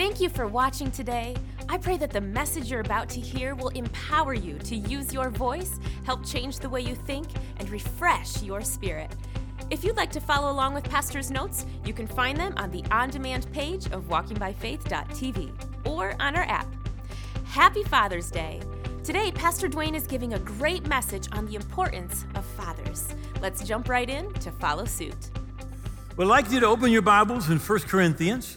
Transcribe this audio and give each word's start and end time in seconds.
Thank 0.00 0.18
you 0.18 0.30
for 0.30 0.46
watching 0.46 0.90
today. 0.90 1.36
I 1.68 1.76
pray 1.76 1.98
that 1.98 2.10
the 2.10 2.22
message 2.22 2.70
you're 2.70 2.80
about 2.80 3.10
to 3.10 3.20
hear 3.20 3.54
will 3.54 3.68
empower 3.68 4.32
you 4.32 4.58
to 4.60 4.74
use 4.74 5.12
your 5.12 5.28
voice, 5.28 5.78
help 6.04 6.24
change 6.24 6.58
the 6.58 6.70
way 6.70 6.80
you 6.80 6.94
think, 6.94 7.28
and 7.58 7.68
refresh 7.68 8.42
your 8.42 8.62
spirit. 8.62 9.10
If 9.68 9.84
you'd 9.84 9.98
like 9.98 10.10
to 10.12 10.20
follow 10.20 10.50
along 10.50 10.72
with 10.72 10.84
Pastor's 10.84 11.30
notes, 11.30 11.66
you 11.84 11.92
can 11.92 12.06
find 12.06 12.38
them 12.38 12.54
on 12.56 12.70
the 12.70 12.82
on 12.90 13.10
demand 13.10 13.52
page 13.52 13.84
of 13.92 14.08
walkingbyfaith.tv 14.08 15.86
or 15.86 16.16
on 16.18 16.34
our 16.34 16.44
app. 16.44 16.74
Happy 17.44 17.84
Father's 17.84 18.30
Day! 18.30 18.58
Today, 19.04 19.30
Pastor 19.32 19.68
Dwayne 19.68 19.94
is 19.94 20.06
giving 20.06 20.32
a 20.32 20.38
great 20.38 20.86
message 20.86 21.28
on 21.32 21.44
the 21.44 21.56
importance 21.56 22.24
of 22.36 22.46
fathers. 22.46 23.14
Let's 23.42 23.62
jump 23.68 23.90
right 23.90 24.08
in 24.08 24.32
to 24.32 24.50
follow 24.50 24.86
suit. 24.86 25.28
Well, 26.16 26.32
I'd 26.32 26.44
like 26.44 26.50
you 26.52 26.60
to 26.60 26.66
open 26.66 26.90
your 26.90 27.02
Bibles 27.02 27.50
in 27.50 27.58
1 27.58 27.80
Corinthians. 27.80 28.56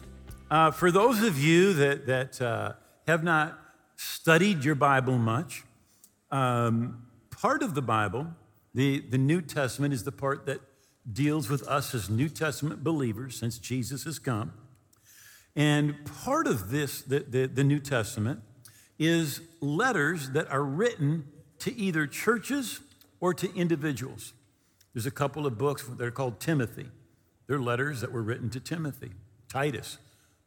Uh, 0.53 0.69
for 0.69 0.91
those 0.91 1.23
of 1.23 1.39
you 1.39 1.73
that, 1.73 2.05
that 2.05 2.39
uh, 2.39 2.73
have 3.07 3.23
not 3.23 3.59
studied 3.95 4.63
your 4.63 4.75
Bible 4.75 5.17
much, 5.17 5.63
um, 6.29 7.07
part 7.31 7.63
of 7.63 7.73
the 7.73 7.81
Bible, 7.81 8.27
the, 8.71 8.99
the 8.99 9.17
New 9.17 9.41
Testament, 9.41 9.95
is 9.95 10.03
the 10.03 10.11
part 10.11 10.45
that 10.45 10.59
deals 11.11 11.49
with 11.49 11.67
us 11.67 11.95
as 11.95 12.07
New 12.07 12.29
Testament 12.29 12.83
believers 12.83 13.35
since 13.35 13.57
Jesus 13.57 14.03
has 14.03 14.19
come. 14.19 14.53
And 15.55 15.95
part 16.23 16.45
of 16.45 16.69
this, 16.69 17.01
the, 17.01 17.21
the, 17.21 17.47
the 17.47 17.63
New 17.63 17.79
Testament, 17.79 18.41
is 18.99 19.41
letters 19.59 20.29
that 20.33 20.47
are 20.51 20.63
written 20.63 21.29
to 21.61 21.75
either 21.75 22.05
churches 22.05 22.79
or 23.19 23.33
to 23.33 23.51
individuals. 23.55 24.33
There's 24.93 25.07
a 25.07 25.11
couple 25.11 25.47
of 25.47 25.57
books 25.57 25.81
that 25.81 25.99
are 25.99 26.11
called 26.11 26.39
Timothy. 26.39 26.89
They're 27.47 27.57
letters 27.57 28.01
that 28.01 28.11
were 28.11 28.21
written 28.21 28.51
to 28.51 28.59
Timothy. 28.59 29.13
Titus, 29.49 29.97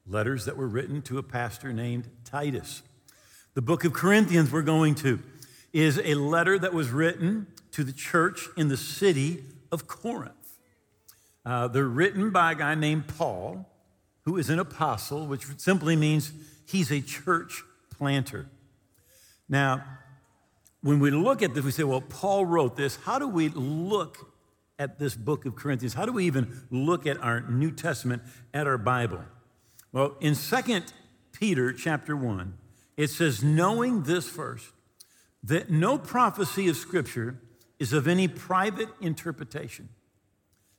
letters 0.06 0.44
that 0.44 0.56
were 0.56 0.68
written 0.68 1.02
to 1.02 1.18
a 1.18 1.22
pastor 1.22 1.72
named 1.72 2.08
Titus. 2.24 2.82
The 3.54 3.62
book 3.62 3.84
of 3.84 3.92
Corinthians 3.92 4.52
we're 4.52 4.62
going 4.62 4.94
to 4.96 5.20
is 5.72 5.98
a 6.04 6.14
letter 6.14 6.58
that 6.58 6.72
was 6.72 6.90
written 6.90 7.46
to 7.72 7.84
the 7.84 7.92
church 7.92 8.48
in 8.56 8.68
the 8.68 8.76
city 8.76 9.44
of 9.72 9.86
Corinth. 9.86 10.32
Uh, 11.44 11.68
they're 11.68 11.84
written 11.84 12.30
by 12.30 12.52
a 12.52 12.54
guy 12.54 12.74
named 12.74 13.06
Paul, 13.08 13.70
who 14.24 14.36
is 14.36 14.50
an 14.50 14.58
apostle, 14.58 15.26
which 15.26 15.46
simply 15.58 15.96
means 15.96 16.32
he's 16.66 16.90
a 16.90 17.00
church 17.00 17.62
planter. 17.90 18.48
Now, 19.48 19.84
when 20.82 20.98
we 21.00 21.10
look 21.10 21.42
at 21.42 21.54
this, 21.54 21.64
we 21.64 21.70
say, 21.70 21.84
well, 21.84 22.00
Paul 22.00 22.46
wrote 22.46 22.76
this. 22.76 22.96
How 22.96 23.18
do 23.18 23.28
we 23.28 23.48
look 23.48 24.32
at 24.78 24.98
this 24.98 25.14
book 25.14 25.46
of 25.46 25.56
Corinthians? 25.56 25.94
How 25.94 26.06
do 26.06 26.12
we 26.12 26.26
even 26.26 26.62
look 26.70 27.06
at 27.06 27.18
our 27.22 27.40
New 27.40 27.70
Testament, 27.70 28.22
at 28.52 28.66
our 28.66 28.78
Bible? 28.78 29.20
Well, 29.96 30.14
in 30.20 30.34
2 30.34 30.82
Peter 31.32 31.72
chapter 31.72 32.14
1, 32.14 32.52
it 32.98 33.08
says, 33.08 33.42
knowing 33.42 34.02
this 34.02 34.28
first, 34.28 34.66
that 35.42 35.70
no 35.70 35.96
prophecy 35.96 36.68
of 36.68 36.76
Scripture 36.76 37.40
is 37.78 37.94
of 37.94 38.06
any 38.06 38.28
private 38.28 38.90
interpretation. 39.00 39.88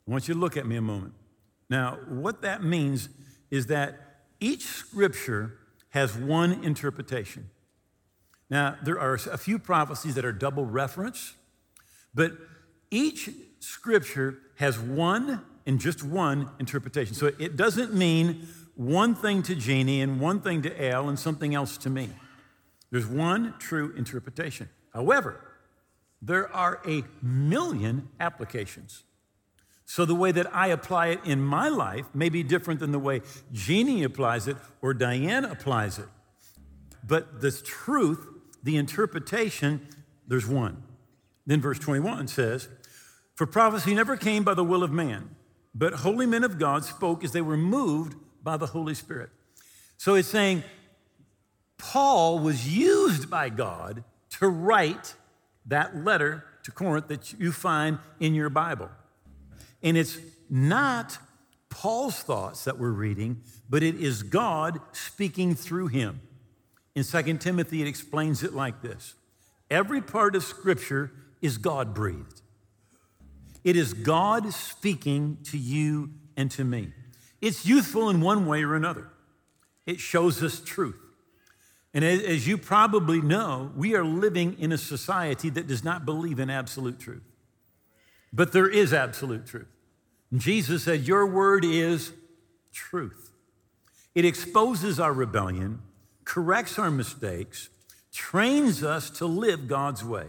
I 0.08 0.12
want 0.12 0.28
you 0.28 0.36
to 0.36 0.40
look 0.40 0.56
at 0.56 0.68
me 0.68 0.76
a 0.76 0.84
moment. 0.84 1.16
Now, 1.68 1.98
what 2.08 2.44
that 2.44 2.62
means 2.62 3.10
is 3.50 3.66
that 3.66 3.98
each 4.40 4.66
Scripture 4.66 5.58
has 5.90 6.16
one 6.16 6.64
interpretation. 6.64 7.50
Now, 8.52 8.78
there 8.84 9.00
are 9.00 9.16
a 9.16 9.38
few 9.40 9.58
prophecies 9.58 10.14
that 10.14 10.26
are 10.26 10.32
double 10.32 10.64
reference, 10.64 11.34
but 12.14 12.34
each 12.92 13.32
scripture 13.62 14.38
has 14.58 14.78
one 14.78 15.42
and 15.66 15.80
just 15.80 16.04
one 16.04 16.52
interpretation. 16.60 17.16
So 17.16 17.32
it 17.40 17.58
doesn't 17.58 17.96
mean 17.96 18.48
one 18.78 19.16
thing 19.16 19.42
to 19.44 19.56
Jeannie 19.56 20.02
and 20.02 20.22
one 20.22 20.40
thing 20.40 20.62
to 20.62 20.86
Al 20.86 21.10
and 21.10 21.18
something 21.18 21.56
else 21.56 21.78
to 21.80 21.90
me. 21.90 22.10
There's 22.92 23.08
one 23.08 23.56
true 23.58 23.94
interpretation. 23.98 24.70
However, 24.94 25.44
there 26.22 26.54
are 26.56 26.80
a 26.88 27.04
million 27.22 28.10
applications. 28.20 29.04
So 29.86 30.06
the 30.06 30.16
way 30.16 30.32
that 30.32 30.54
I 30.54 30.68
apply 30.68 31.08
it 31.08 31.22
in 31.26 31.42
my 31.42 31.70
life 31.70 32.06
may 32.14 32.30
be 32.30 32.44
different 32.44 32.80
than 32.80 32.92
the 32.92 33.00
way 33.00 33.22
Jeannie 33.52 34.04
applies 34.04 34.48
it 34.48 34.58
or 34.82 34.94
Diane 34.94 35.46
applies 35.46 35.98
it. 35.98 36.08
But 37.06 37.42
the 37.42 37.52
truth, 37.52 38.28
the 38.62 38.78
interpretation, 38.78 39.88
there's 40.28 40.46
one. 40.46 40.84
Then 41.46 41.62
verse 41.62 41.80
21 41.80 42.28
says, 42.28 42.68
For 43.34 43.48
prophecy 43.48 43.96
never 43.96 44.18
came 44.18 44.44
by 44.44 44.54
the 44.54 44.64
will 44.64 44.84
of 44.84 44.92
man, 44.92 45.36
but 45.74 45.94
holy 45.94 46.26
men 46.26 46.44
of 46.44 46.60
God 46.60 46.84
spoke 46.84 47.24
as 47.24 47.32
they 47.32 47.42
were 47.42 47.58
moved 47.58 48.16
by 48.48 48.56
the 48.56 48.68
Holy 48.68 48.94
Spirit. 48.94 49.30
So 49.98 50.16
it's 50.16 50.30
saying 50.30 50.64
Paul 51.78 52.40
was 52.40 52.66
used 52.66 53.30
by 53.30 53.50
God 53.50 54.06
to 54.40 54.48
write 54.48 55.16
that 55.66 55.98
letter 55.98 56.46
to 56.64 56.72
Corinth 56.72 57.10
that 57.10 57.34
you 57.34 57.52
find 57.52 58.00
in 58.22 58.34
your 58.34 58.50
Bible. 58.50 58.88
And 59.84 59.98
it's 59.98 60.18
not 60.50 61.18
Paul's 61.70 62.20
thoughts 62.20 62.64
that 62.64 62.80
we're 62.80 62.92
reading, 62.92 63.42
but 63.70 63.84
it 63.84 63.96
is 63.96 64.24
God 64.24 64.80
speaking 64.94 65.54
through 65.54 65.88
him. 65.88 66.22
In 66.96 67.04
2 67.04 67.40
Timothy, 67.40 67.82
it 67.82 67.88
explains 67.90 68.44
it 68.44 68.54
like 68.54 68.82
this 68.82 69.16
Every 69.70 70.00
part 70.00 70.38
of 70.38 70.44
Scripture 70.44 71.12
is 71.42 71.58
God 71.58 71.94
breathed. 71.94 72.40
It 73.66 73.76
is 73.76 73.94
God 73.94 74.54
speaking 74.54 75.40
to 75.52 75.58
you 75.58 76.12
and 76.38 76.50
to 76.52 76.64
me. 76.64 76.94
It's 77.42 77.66
youthful 77.66 78.10
in 78.10 78.22
one 78.22 78.46
way 78.46 78.64
or 78.64 78.76
another. 78.76 79.10
It 79.86 80.00
shows 80.00 80.44
us 80.44 80.60
truth. 80.60 81.00
And 81.94 82.04
as 82.04 82.48
you 82.48 82.58
probably 82.58 83.22
know, 83.22 83.72
we 83.76 83.96
are 83.96 84.04
living 84.04 84.56
in 84.60 84.72
a 84.72 84.78
society 84.78 85.50
that 85.52 85.68
does 85.68 85.84
not 85.84 86.06
believe 86.06 86.40
in 86.40 86.50
absolute 86.50 87.00
truth. 87.00 87.24
But 88.34 88.52
there 88.52 88.70
is 88.70 88.94
absolute 88.94 89.46
truth. 89.46 89.68
And 90.32 90.40
Jesus 90.40 90.84
said, 90.84 91.08
Your 91.08 91.26
word 91.26 91.64
is 91.64 92.12
truth. 92.74 93.32
It 94.14 94.26
exposes 94.26 95.00
our 95.00 95.14
rebellion, 95.14 95.82
corrects 96.26 96.78
our 96.78 96.92
mistakes, 96.92 97.70
trains 98.12 98.84
us 98.84 99.10
to 99.12 99.26
live 99.26 99.68
God's 99.68 100.04
way. 100.04 100.28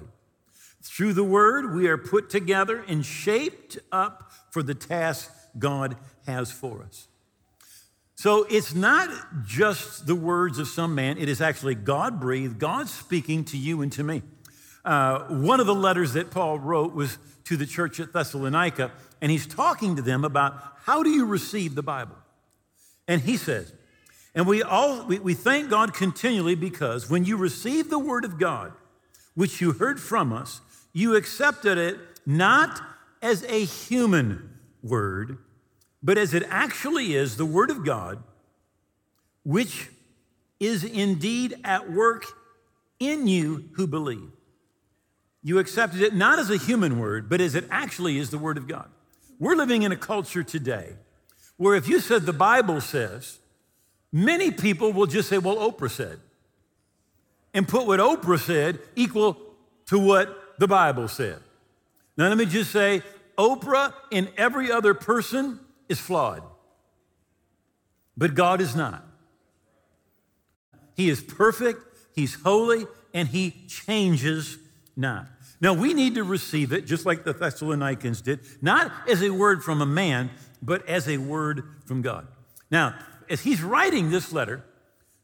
Through 0.83 1.15
the 1.15 1.25
word, 1.25 1.75
we 1.75 1.89
are 1.89 1.99
put 1.99 2.31
together 2.31 2.85
and 2.87 3.05
shaped 3.05 3.79
up 3.91 4.31
for 4.51 4.63
the 4.63 4.75
task 4.75 5.31
God 5.59 5.97
has 6.29 6.53
for 6.53 6.85
us. 6.85 7.09
So 8.15 8.47
it's 8.51 8.75
not 8.75 9.11
just 9.47 10.07
the 10.07 10.15
words 10.15 10.59
of 10.59 10.69
some 10.69 10.95
man, 10.95 11.19
it 11.19 11.29
is 11.29 11.41
actually 11.41 11.75
God 11.75 12.21
breathed, 12.21 12.59
God 12.59 12.89
speaking 12.89 13.45
to 13.47 13.57
you 13.57 13.81
and 13.81 13.93
to 13.93 14.05
me. 14.05 14.23
Uh, 14.85 15.21
one 15.29 15.61
of 15.61 15.67
the 15.67 15.75
letters 15.75 16.13
that 16.13 16.31
Paul 16.31 16.59
wrote 16.59 16.95
was 16.95 17.19
to 17.45 17.57
the 17.57 17.67
church 17.67 18.01
at 18.01 18.13
Thessalonica, 18.13 18.93
and 19.21 19.31
he's 19.31 19.47
talking 19.47 19.97
to 19.97 20.03
them 20.03 20.25
about 20.25 20.61
how 20.83 21.03
do 21.03 21.11
you 21.11 21.27
receive 21.27 21.75
the 21.75 21.83
Bible? 21.83 22.17
And 23.07 23.23
he 23.23 23.37
says, 23.37 23.73
and 24.35 24.47
we 24.47 24.63
all 24.63 25.07
we, 25.07 25.19
we 25.19 25.35
thank 25.35 25.71
God 25.71 25.95
continually 25.95 26.55
because 26.55 27.09
when 27.09 27.25
you 27.25 27.37
received 27.37 27.89
the 27.89 27.99
word 27.99 28.25
of 28.25 28.39
God, 28.39 28.73
which 29.35 29.61
you 29.61 29.73
heard 29.73 30.01
from 30.01 30.33
us, 30.33 30.61
you 30.93 31.17
accepted 31.17 31.79
it 31.79 31.99
not 32.27 32.81
as 33.23 33.45
a 33.45 33.65
human 33.65 34.59
word, 34.83 35.39
but 36.03 36.19
as 36.19 36.35
it 36.35 36.45
actually 36.49 37.15
is 37.15 37.37
the 37.37 37.47
word 37.47 37.71
of 37.71 37.85
God, 37.85 38.23
which 39.45 39.89
is 40.61 40.85
indeed 40.85 41.55
at 41.65 41.91
work 41.91 42.25
in 42.99 43.27
you 43.27 43.69
who 43.75 43.87
believe. 43.87 44.31
You 45.43 45.59
accepted 45.59 46.03
it 46.03 46.15
not 46.15 46.39
as 46.39 46.51
a 46.51 46.57
human 46.57 46.99
word, 46.99 47.29
but 47.29 47.41
as 47.41 47.55
it 47.55 47.65
actually 47.71 48.19
is 48.19 48.31
the 48.31 48.39
word 48.39 48.59
of 48.59 48.67
God. 48.67 48.89
We're 49.39 49.55
living 49.55 49.83
in 49.83 49.93
a 49.93 49.97
culture 49.97 50.43
today 50.43 50.95
where 51.57 51.75
if 51.75 51.89
you 51.89 52.01
said 52.01 52.27
the 52.27 52.33
Bible 52.33 52.81
says, 52.81 53.39
many 54.13 54.51
people 54.51 54.93
will 54.93 55.07
just 55.07 55.29
say, 55.29 55.39
well, 55.39 55.57
Oprah 55.57 55.91
said, 55.91 56.19
and 57.55 57.67
put 57.67 57.87
what 57.87 58.01
Oprah 58.01 58.39
said 58.39 58.79
equal 58.95 59.37
to 59.87 59.99
what 59.99 60.59
the 60.59 60.69
Bible 60.69 61.09
said. 61.09 61.39
Now, 62.17 62.29
let 62.29 62.37
me 62.37 62.47
just 62.47 62.73
say, 62.73 63.03
Oprah 63.39 63.93
and 64.11 64.29
every 64.37 64.71
other 64.73 64.93
person 64.93 65.61
is 65.89 65.99
flawed, 65.99 66.43
but 68.17 68.35
God 68.35 68.61
is 68.61 68.75
not. 68.75 69.05
He 70.95 71.09
is 71.09 71.21
perfect, 71.21 71.83
He's 72.15 72.35
holy, 72.35 72.87
and 73.15 73.29
He 73.29 73.55
changes 73.69 74.59
not. 74.97 75.29
Now, 75.61 75.73
we 75.73 75.95
need 75.95 76.15
to 76.15 76.25
receive 76.25 76.73
it 76.73 76.87
just 76.87 77.05
like 77.05 77.25
the 77.25 77.33
Thessalonians 77.33 78.23
did, 78.23 78.41
not 78.63 78.93
as 79.09 79.23
a 79.23 79.31
word 79.31 79.65
from 79.65 79.81
a 79.81 79.87
man, 79.87 80.31
but 80.63 80.89
as 80.89 81.09
a 81.09 81.19
word 81.19 81.65
from 81.87 82.03
God. 82.03 82.29
Now, 82.71 82.95
as 83.29 83.41
he's 83.41 83.63
writing 83.63 84.11
this 84.11 84.33
letter 84.33 84.65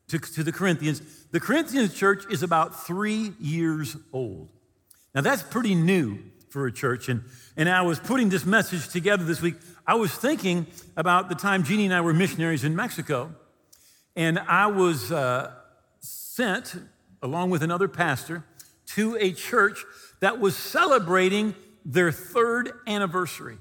to, 0.08 0.18
to 0.18 0.42
the 0.42 0.52
Corinthians, 0.52 1.02
the 1.30 1.40
Corinthians 1.40 1.94
church 1.94 2.24
is 2.30 2.42
about 2.42 2.86
three 2.86 3.32
years 3.40 3.96
old. 4.12 4.48
Now, 5.14 5.20
that's 5.20 5.42
pretty 5.42 5.74
new 5.74 6.18
for 6.50 6.66
a 6.66 6.72
church. 6.72 7.08
And, 7.08 7.22
and 7.56 7.68
I 7.68 7.82
was 7.82 7.98
putting 7.98 8.28
this 8.28 8.44
message 8.44 8.88
together 8.88 9.24
this 9.24 9.40
week. 9.40 9.54
I 9.86 9.96
was 9.96 10.14
thinking 10.14 10.66
about 10.96 11.28
the 11.28 11.34
time 11.34 11.62
Jeannie 11.62 11.84
and 11.84 11.94
I 11.94 12.00
were 12.00 12.14
missionaries 12.14 12.64
in 12.64 12.74
Mexico. 12.74 13.34
And 14.16 14.38
I 14.38 14.68
was 14.68 15.12
uh, 15.12 15.52
sent, 16.00 16.76
along 17.22 17.50
with 17.50 17.62
another 17.62 17.88
pastor, 17.88 18.44
to 18.86 19.16
a 19.20 19.32
church 19.32 19.84
that 20.20 20.40
was 20.40 20.56
celebrating 20.56 21.54
their 21.84 22.12
third 22.12 22.72
anniversary. 22.86 23.58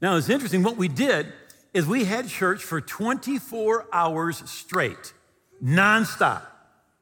Now, 0.00 0.16
it's 0.16 0.28
interesting. 0.28 0.62
What 0.62 0.76
we 0.76 0.88
did 0.88 1.32
is 1.72 1.86
we 1.86 2.04
had 2.04 2.28
church 2.28 2.64
for 2.64 2.80
24 2.80 3.86
hours 3.92 4.48
straight, 4.50 5.12
nonstop, 5.62 6.42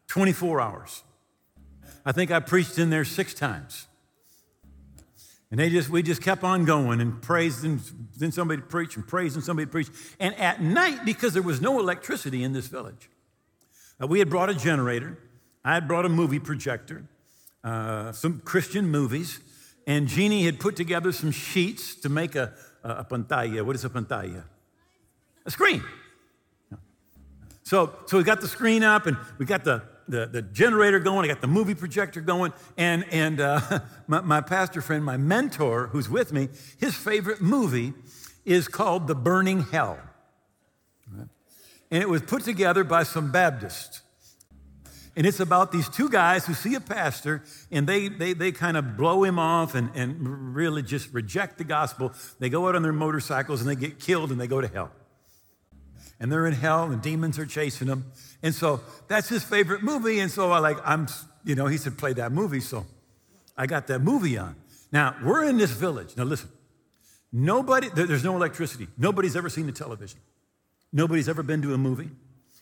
24 0.08 0.60
hours. 0.60 1.02
I 2.04 2.12
think 2.12 2.30
I 2.30 2.40
preached 2.40 2.78
in 2.78 2.90
there 2.90 3.04
six 3.04 3.32
times. 3.32 3.86
And 5.52 5.60
they 5.60 5.68
just, 5.68 5.90
we 5.90 6.02
just 6.02 6.22
kept 6.22 6.44
on 6.44 6.64
going 6.64 7.02
and 7.02 7.20
praised, 7.20 7.62
and 7.62 7.78
then 8.16 8.32
somebody 8.32 8.62
preached 8.62 8.96
and 8.96 9.06
praised, 9.06 9.36
and 9.36 9.44
somebody 9.44 9.66
preached. 9.66 9.92
And 10.18 10.34
at 10.36 10.62
night, 10.62 11.04
because 11.04 11.34
there 11.34 11.42
was 11.42 11.60
no 11.60 11.78
electricity 11.78 12.42
in 12.42 12.54
this 12.54 12.68
village, 12.68 13.10
uh, 14.02 14.06
we 14.06 14.18
had 14.18 14.30
brought 14.30 14.48
a 14.48 14.54
generator. 14.54 15.18
I 15.62 15.74
had 15.74 15.86
brought 15.86 16.06
a 16.06 16.08
movie 16.08 16.38
projector, 16.38 17.04
uh, 17.62 18.12
some 18.12 18.40
Christian 18.40 18.88
movies, 18.88 19.40
and 19.86 20.08
Jeannie 20.08 20.42
had 20.44 20.58
put 20.58 20.74
together 20.74 21.12
some 21.12 21.30
sheets 21.30 21.96
to 21.96 22.08
make 22.08 22.34
a, 22.34 22.54
a, 22.82 23.04
pantalla. 23.04 23.62
What 23.62 23.76
is 23.76 23.84
a 23.84 23.90
pantalla? 23.90 24.44
A 25.44 25.50
screen. 25.50 25.84
So, 27.62 27.94
so 28.06 28.16
we 28.16 28.24
got 28.24 28.40
the 28.40 28.48
screen 28.48 28.82
up 28.82 29.06
and 29.06 29.18
we 29.36 29.44
got 29.44 29.64
the, 29.64 29.82
the, 30.08 30.26
the 30.26 30.42
generator 30.42 30.98
going, 30.98 31.24
I 31.24 31.32
got 31.32 31.40
the 31.40 31.46
movie 31.46 31.74
projector 31.74 32.20
going, 32.20 32.52
and, 32.76 33.04
and 33.10 33.40
uh, 33.40 33.80
my, 34.06 34.20
my 34.20 34.40
pastor 34.40 34.80
friend, 34.80 35.04
my 35.04 35.16
mentor 35.16 35.88
who's 35.88 36.08
with 36.08 36.32
me, 36.32 36.48
his 36.78 36.94
favorite 36.94 37.40
movie 37.40 37.92
is 38.44 38.68
called 38.68 39.06
The 39.06 39.14
Burning 39.14 39.62
Hell. 39.64 39.98
And 41.90 42.02
it 42.02 42.08
was 42.08 42.22
put 42.22 42.42
together 42.42 42.84
by 42.84 43.02
some 43.02 43.30
Baptists. 43.30 44.00
And 45.14 45.26
it's 45.26 45.40
about 45.40 45.72
these 45.72 45.90
two 45.90 46.08
guys 46.08 46.46
who 46.46 46.54
see 46.54 46.74
a 46.74 46.80
pastor 46.80 47.42
and 47.70 47.86
they, 47.86 48.08
they, 48.08 48.32
they 48.32 48.50
kind 48.50 48.78
of 48.78 48.96
blow 48.96 49.24
him 49.24 49.38
off 49.38 49.74
and, 49.74 49.90
and 49.94 50.54
really 50.54 50.82
just 50.82 51.12
reject 51.12 51.58
the 51.58 51.64
gospel. 51.64 52.12
They 52.38 52.48
go 52.48 52.66
out 52.66 52.76
on 52.76 52.82
their 52.82 52.94
motorcycles 52.94 53.60
and 53.60 53.68
they 53.68 53.76
get 53.76 53.98
killed 53.98 54.32
and 54.32 54.40
they 54.40 54.46
go 54.46 54.62
to 54.62 54.68
hell. 54.68 54.90
And 56.18 56.32
they're 56.32 56.46
in 56.46 56.54
hell 56.54 56.84
and 56.84 57.02
demons 57.02 57.38
are 57.38 57.44
chasing 57.44 57.88
them. 57.88 58.06
And 58.42 58.54
so 58.54 58.80
that's 59.08 59.28
his 59.28 59.44
favorite 59.44 59.82
movie. 59.82 60.18
And 60.20 60.30
so 60.30 60.50
I 60.50 60.58
like, 60.58 60.78
I'm, 60.84 61.06
you 61.44 61.54
know, 61.54 61.66
he 61.66 61.76
said, 61.76 61.96
play 61.96 62.12
that 62.14 62.32
movie. 62.32 62.60
So 62.60 62.86
I 63.56 63.66
got 63.66 63.86
that 63.86 64.00
movie 64.00 64.36
on. 64.38 64.56
Now, 64.90 65.16
we're 65.22 65.44
in 65.48 65.56
this 65.58 65.70
village. 65.70 66.16
Now, 66.16 66.24
listen, 66.24 66.50
nobody, 67.32 67.88
there's 67.88 68.24
no 68.24 68.36
electricity. 68.36 68.88
Nobody's 68.98 69.36
ever 69.36 69.48
seen 69.48 69.66
the 69.66 69.72
television. 69.72 70.20
Nobody's 70.92 71.28
ever 71.28 71.42
been 71.42 71.62
to 71.62 71.72
a 71.72 71.78
movie. 71.78 72.10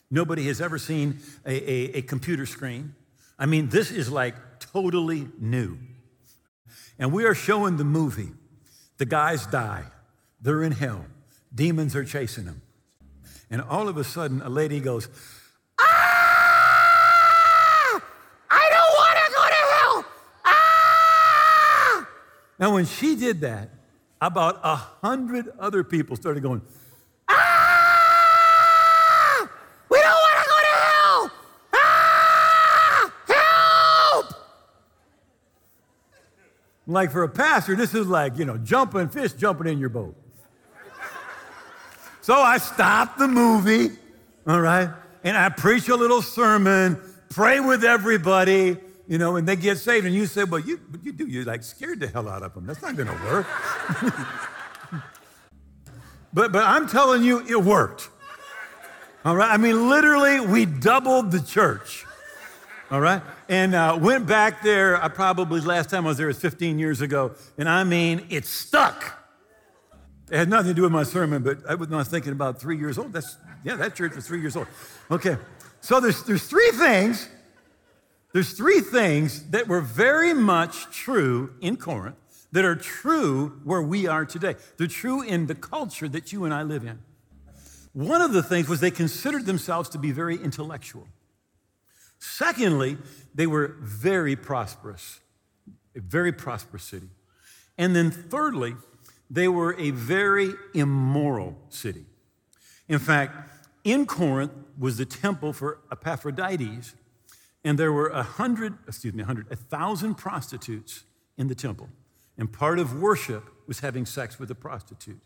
Nobody 0.09 0.47
has 0.47 0.61
ever 0.61 0.77
seen 0.77 1.19
a, 1.45 1.51
a, 1.53 1.97
a 1.97 2.01
computer 2.01 2.45
screen. 2.45 2.95
I 3.39 3.45
mean, 3.45 3.69
this 3.69 3.91
is 3.91 4.11
like 4.11 4.35
totally 4.59 5.27
new. 5.39 5.77
And 6.99 7.11
we 7.11 7.25
are 7.25 7.33
showing 7.33 7.77
the 7.77 7.83
movie. 7.83 8.29
The 8.97 9.05
guys 9.05 9.47
die, 9.47 9.85
they're 10.41 10.61
in 10.61 10.73
hell, 10.73 11.05
demons 11.55 11.95
are 11.95 12.03
chasing 12.03 12.45
them. 12.45 12.61
And 13.49 13.59
all 13.61 13.89
of 13.89 13.97
a 13.97 14.03
sudden, 14.03 14.43
a 14.43 14.49
lady 14.49 14.79
goes, 14.79 15.07
Now, 22.61 22.71
when 22.75 22.85
she 22.85 23.15
did 23.15 23.41
that, 23.41 23.71
about 24.21 24.59
a 24.63 24.75
hundred 24.75 25.49
other 25.59 25.83
people 25.83 26.15
started 26.15 26.43
going, 26.43 26.61
Ah! 27.27 27.49
We 29.89 29.97
don't 29.97 30.11
want 30.11 30.43
to 30.43 30.49
go 30.49 30.55
to 30.61 30.67
hell! 30.67 31.31
Ah! 31.73 33.13
Help! 34.13 34.27
Like 36.85 37.11
for 37.11 37.23
a 37.23 37.29
pastor, 37.29 37.75
this 37.75 37.95
is 37.95 38.05
like, 38.05 38.37
you 38.37 38.45
know, 38.45 38.59
jumping 38.59 39.09
fish 39.09 39.33
jumping 39.33 39.65
in 39.65 39.79
your 39.79 39.89
boat. 39.89 40.15
so 42.21 42.35
I 42.35 42.59
stopped 42.59 43.17
the 43.17 43.27
movie, 43.27 43.89
all 44.45 44.61
right, 44.61 44.89
and 45.23 45.35
I 45.35 45.49
preach 45.49 45.89
a 45.89 45.95
little 45.95 46.21
sermon, 46.21 47.01
pray 47.29 47.59
with 47.59 47.83
everybody 47.83 48.77
you 49.11 49.17
know, 49.17 49.35
and 49.35 49.45
they 49.45 49.57
get 49.57 49.77
saved, 49.77 50.05
and 50.05 50.15
you 50.15 50.25
say, 50.25 50.45
well, 50.45 50.61
you, 50.61 50.79
but 50.89 51.03
you 51.03 51.11
do, 51.11 51.27
you're 51.27 51.43
like 51.43 51.63
scared 51.63 51.99
the 51.99 52.07
hell 52.07 52.29
out 52.29 52.43
of 52.43 52.53
them. 52.53 52.65
That's 52.65 52.81
not 52.81 52.95
going 52.95 53.09
to 53.09 53.23
work. 53.25 53.45
but, 56.33 56.53
but 56.53 56.63
I'm 56.63 56.87
telling 56.87 57.21
you, 57.21 57.45
it 57.45 57.61
worked. 57.61 58.09
All 59.25 59.35
right? 59.35 59.51
I 59.51 59.57
mean, 59.57 59.89
literally, 59.89 60.39
we 60.39 60.63
doubled 60.63 61.31
the 61.31 61.41
church. 61.41 62.05
All 62.89 63.01
right? 63.01 63.21
And 63.49 63.75
uh, 63.75 63.99
went 64.01 64.27
back 64.27 64.63
there, 64.63 64.95
I 65.03 65.09
probably 65.09 65.59
last 65.59 65.89
time 65.89 66.05
I 66.05 66.07
was 66.07 66.17
there 66.17 66.27
was 66.27 66.39
15 66.39 66.79
years 66.79 67.01
ago, 67.01 67.33
and 67.57 67.67
I 67.67 67.83
mean, 67.83 68.27
it 68.29 68.45
stuck. 68.45 69.27
It 70.31 70.37
had 70.37 70.47
nothing 70.47 70.69
to 70.69 70.73
do 70.73 70.83
with 70.83 70.93
my 70.93 71.03
sermon, 71.03 71.43
but 71.43 71.57
I 71.67 71.75
was, 71.75 71.89
was 71.89 72.07
thinking 72.07 72.31
about 72.31 72.61
three 72.61 72.77
years 72.77 72.97
old. 72.97 73.11
That's, 73.11 73.35
yeah, 73.65 73.75
that 73.75 73.93
church 73.93 74.15
was 74.15 74.25
three 74.25 74.39
years 74.39 74.55
old. 74.55 74.67
Okay. 75.11 75.35
So 75.81 75.99
there's, 75.99 76.23
there's 76.23 76.47
three 76.47 76.71
things 76.71 77.27
there's 78.33 78.53
three 78.53 78.79
things 78.79 79.49
that 79.49 79.67
were 79.67 79.81
very 79.81 80.33
much 80.33 80.89
true 80.91 81.53
in 81.61 81.77
Corinth 81.77 82.15
that 82.51 82.65
are 82.65 82.75
true 82.75 83.59
where 83.63 83.81
we 83.81 84.07
are 84.07 84.25
today. 84.25 84.55
They're 84.77 84.87
true 84.87 85.21
in 85.21 85.47
the 85.47 85.55
culture 85.55 86.07
that 86.09 86.31
you 86.31 86.45
and 86.45 86.53
I 86.53 86.63
live 86.63 86.83
in. 86.83 86.99
One 87.93 88.21
of 88.21 88.33
the 88.33 88.43
things 88.43 88.67
was 88.69 88.79
they 88.79 88.91
considered 88.91 89.45
themselves 89.45 89.89
to 89.89 89.97
be 89.97 90.11
very 90.11 90.35
intellectual. 90.35 91.07
Secondly, 92.19 92.97
they 93.33 93.47
were 93.47 93.75
very 93.81 94.35
prosperous, 94.35 95.19
a 95.95 95.99
very 95.99 96.31
prosperous 96.31 96.83
city. 96.83 97.09
And 97.77 97.95
then 97.95 98.11
thirdly, 98.11 98.75
they 99.29 99.47
were 99.47 99.75
a 99.79 99.91
very 99.91 100.53
immoral 100.73 101.57
city. 101.69 102.05
In 102.87 102.99
fact, 102.99 103.49
in 103.83 104.05
Corinth 104.05 104.51
was 104.77 104.97
the 104.97 105.05
temple 105.05 105.53
for 105.53 105.79
Epaphroditus, 105.91 106.93
and 107.63 107.77
there 107.77 107.91
were 107.91 108.07
a 108.07 108.23
hundred, 108.23 108.77
excuse 108.87 109.13
me, 109.13 109.23
a 109.23 109.25
hundred, 109.25 109.51
a 109.51 109.55
thousand 109.55 110.15
prostitutes 110.15 111.03
in 111.37 111.47
the 111.47 111.55
temple. 111.55 111.89
And 112.37 112.51
part 112.51 112.79
of 112.79 112.99
worship 112.99 113.49
was 113.67 113.79
having 113.79 114.05
sex 114.05 114.39
with 114.39 114.49
a 114.49 114.55
prostitute. 114.55 115.21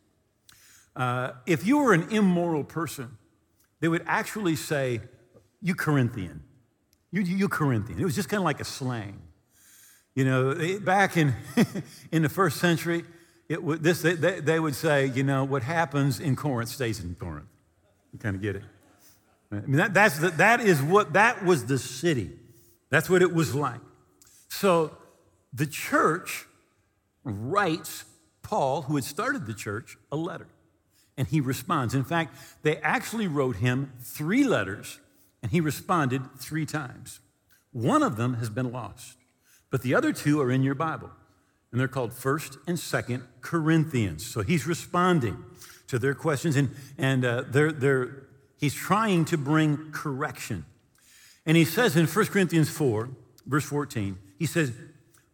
Uh, 0.95 1.31
if 1.45 1.65
you 1.65 1.77
were 1.77 1.93
an 1.93 2.09
immoral 2.11 2.63
person, 2.63 3.17
they 3.79 3.87
would 3.87 4.03
actually 4.05 4.55
say, 4.55 5.01
You 5.61 5.75
Corinthian. 5.75 6.43
You, 7.11 7.21
you 7.21 7.47
Corinthian. 7.47 7.99
It 7.99 8.03
was 8.03 8.15
just 8.15 8.29
kind 8.29 8.39
of 8.39 8.45
like 8.45 8.59
a 8.59 8.65
slang. 8.65 9.21
You 10.15 10.25
know, 10.25 10.79
back 10.79 11.17
in, 11.17 11.33
in 12.11 12.21
the 12.21 12.29
first 12.29 12.57
century, 12.57 13.03
it 13.47 13.63
would, 13.63 13.83
this, 13.83 14.01
they, 14.01 14.13
they 14.15 14.59
would 14.59 14.75
say, 14.75 15.05
you 15.07 15.23
know, 15.23 15.43
what 15.43 15.63
happens 15.63 16.19
in 16.19 16.35
Corinth 16.35 16.69
stays 16.69 16.99
in 16.99 17.15
Corinth. 17.15 17.47
You 18.11 18.19
kind 18.19 18.35
of 18.35 18.41
get 18.41 18.55
it. 18.55 18.63
I 19.63 19.67
mean, 19.67 19.77
that, 19.77 19.93
that's 19.93 20.19
the, 20.19 20.29
that 20.31 20.61
is 20.61 20.81
what, 20.81 21.13
that 21.13 21.45
was 21.45 21.65
the 21.65 21.77
city. 21.77 22.31
That's 22.89 23.09
what 23.09 23.21
it 23.21 23.33
was 23.33 23.53
like. 23.53 23.81
So 24.49 24.97
the 25.53 25.65
church 25.65 26.45
writes 27.23 28.05
Paul, 28.41 28.83
who 28.83 28.95
had 28.95 29.03
started 29.03 29.47
the 29.47 29.53
church, 29.53 29.97
a 30.11 30.15
letter. 30.15 30.47
And 31.17 31.27
he 31.27 31.41
responds. 31.41 31.95
In 31.95 32.03
fact, 32.03 32.35
they 32.61 32.77
actually 32.77 33.27
wrote 33.27 33.57
him 33.57 33.93
three 34.01 34.43
letters, 34.43 34.99
and 35.41 35.51
he 35.51 35.61
responded 35.61 36.21
three 36.39 36.65
times. 36.65 37.19
One 37.71 38.03
of 38.03 38.17
them 38.17 38.35
has 38.35 38.49
been 38.49 38.71
lost, 38.71 39.17
but 39.71 39.81
the 39.81 39.95
other 39.95 40.13
two 40.13 40.41
are 40.41 40.51
in 40.51 40.63
your 40.63 40.75
Bible. 40.75 41.09
And 41.71 41.79
they're 41.79 41.87
called 41.87 42.11
1st 42.11 42.57
and 42.67 42.77
2nd 42.77 43.23
Corinthians. 43.41 44.25
So 44.25 44.41
he's 44.41 44.65
responding 44.67 45.43
to 45.87 45.99
their 45.99 46.13
questions, 46.13 46.55
and, 46.55 46.73
and 46.97 47.25
uh, 47.25 47.43
they're, 47.49 47.71
they're 47.71 48.27
He's 48.57 48.73
trying 48.73 49.25
to 49.25 49.37
bring 49.37 49.91
correction. 49.91 50.65
And 51.45 51.57
he 51.57 51.65
says 51.65 51.95
in 51.95 52.07
1 52.07 52.25
Corinthians 52.27 52.69
4, 52.69 53.09
verse 53.45 53.65
14, 53.65 54.17
he 54.39 54.45
says, 54.45 54.71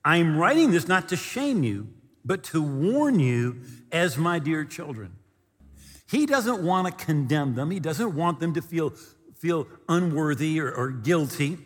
I'm 0.04 0.38
writing 0.38 0.72
this 0.72 0.88
not 0.88 1.10
to 1.10 1.16
shame 1.16 1.63
you, 1.63 1.88
but 2.25 2.44
to 2.46 2.62
warn 2.62 3.20
you 3.20 3.62
as 3.92 4.18
my 4.18 4.40
dear 4.40 4.66
children. 4.66 5.13
He 6.10 6.25
doesn't 6.25 6.63
want 6.63 6.88
to 6.88 7.06
condemn 7.06 7.56
them, 7.56 7.72
he 7.72 7.80
doesn't 7.80 8.16
want 8.16 8.40
them 8.40 8.54
to 8.56 8.62
feel, 8.62 8.94
feel 9.38 9.68
unworthy 9.88 10.60
or, 10.60 10.72
or 10.72 10.90
guilty, 10.90 11.58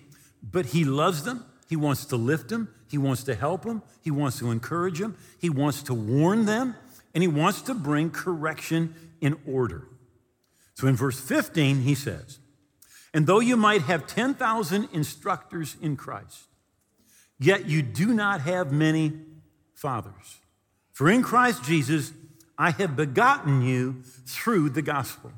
but 0.43 0.67
he 0.67 0.85
loves 0.85 1.23
them. 1.23 1.45
He 1.67 1.75
wants 1.75 2.05
to 2.05 2.15
lift 2.15 2.49
them, 2.49 2.69
he 2.91 2.97
wants 2.97 3.23
to 3.23 3.33
help 3.33 3.63
them, 3.63 3.81
he 4.01 4.11
wants 4.11 4.37
to 4.39 4.51
encourage 4.51 4.99
them, 4.99 5.17
he 5.39 5.49
wants 5.49 5.81
to 5.83 5.93
warn 5.93 6.45
them, 6.45 6.75
and 7.13 7.23
he 7.23 7.27
wants 7.27 7.63
to 7.63 7.73
bring 7.73 8.11
correction 8.11 8.93
in 9.19 9.35
order. 9.47 9.87
So 10.75 10.87
in 10.87 10.95
verse 10.95 11.19
15, 11.19 11.81
he 11.81 11.95
says, 11.95 12.39
And 13.13 13.25
though 13.25 13.39
you 13.39 13.57
might 13.57 13.83
have 13.83 14.05
10,000 14.05 14.89
instructors 14.93 15.75
in 15.81 15.95
Christ, 15.95 16.43
yet 17.39 17.65
you 17.65 17.81
do 17.81 18.13
not 18.13 18.41
have 18.41 18.71
many 18.71 19.13
fathers. 19.73 20.39
For 20.91 21.09
in 21.09 21.23
Christ 21.23 21.63
Jesus, 21.63 22.11
I 22.57 22.71
have 22.71 22.95
begotten 22.95 23.61
you 23.61 24.03
through 24.25 24.69
the 24.69 24.81
gospel. 24.81 25.31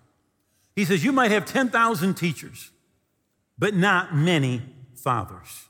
He 0.76 0.86
says, 0.86 1.04
You 1.04 1.12
might 1.12 1.32
have 1.32 1.46
10,000 1.46 2.14
teachers, 2.16 2.72
but 3.58 3.74
not 3.74 4.16
many 4.16 4.62
fathers. 4.96 5.66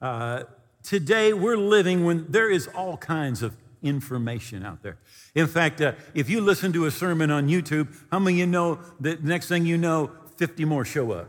Uh, 0.00 0.44
today, 0.82 1.32
we're 1.32 1.56
living 1.56 2.04
when 2.04 2.26
there 2.30 2.50
is 2.50 2.66
all 2.68 2.96
kinds 2.96 3.42
of 3.42 3.54
information 3.82 4.64
out 4.64 4.82
there. 4.82 4.98
In 5.34 5.46
fact, 5.46 5.80
uh, 5.80 5.92
if 6.14 6.28
you 6.28 6.40
listen 6.40 6.72
to 6.72 6.86
a 6.86 6.90
sermon 6.90 7.30
on 7.30 7.48
YouTube, 7.48 7.94
how 8.10 8.18
many 8.18 8.36
of 8.36 8.38
you 8.38 8.46
know 8.46 8.80
that 9.00 9.22
next 9.22 9.48
thing 9.48 9.66
you 9.66 9.78
know, 9.78 10.10
50 10.36 10.64
more 10.64 10.84
show 10.84 11.12
up? 11.12 11.28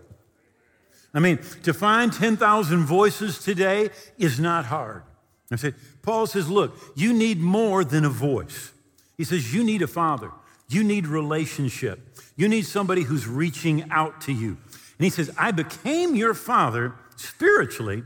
I 1.13 1.19
mean, 1.19 1.39
to 1.63 1.73
find 1.73 2.13
10,000 2.13 2.85
voices 2.85 3.39
today 3.39 3.89
is 4.17 4.39
not 4.39 4.65
hard. 4.65 5.03
I 5.51 5.55
said, 5.55 5.75
Paul 6.03 6.27
says, 6.27 6.49
look, 6.49 6.77
you 6.95 7.13
need 7.13 7.39
more 7.39 7.83
than 7.83 8.05
a 8.05 8.09
voice. 8.09 8.71
He 9.17 9.23
says, 9.23 9.53
you 9.53 9.63
need 9.63 9.81
a 9.81 9.87
father. 9.87 10.31
You 10.69 10.83
need 10.83 11.07
relationship. 11.07 11.99
You 12.35 12.47
need 12.47 12.65
somebody 12.67 13.01
who's 13.01 13.27
reaching 13.27 13.89
out 13.89 14.21
to 14.21 14.31
you. 14.31 14.57
And 14.99 15.05
he 15.05 15.09
says, 15.09 15.31
I 15.37 15.51
became 15.51 16.15
your 16.15 16.35
father 16.35 16.93
spiritually 17.15 18.03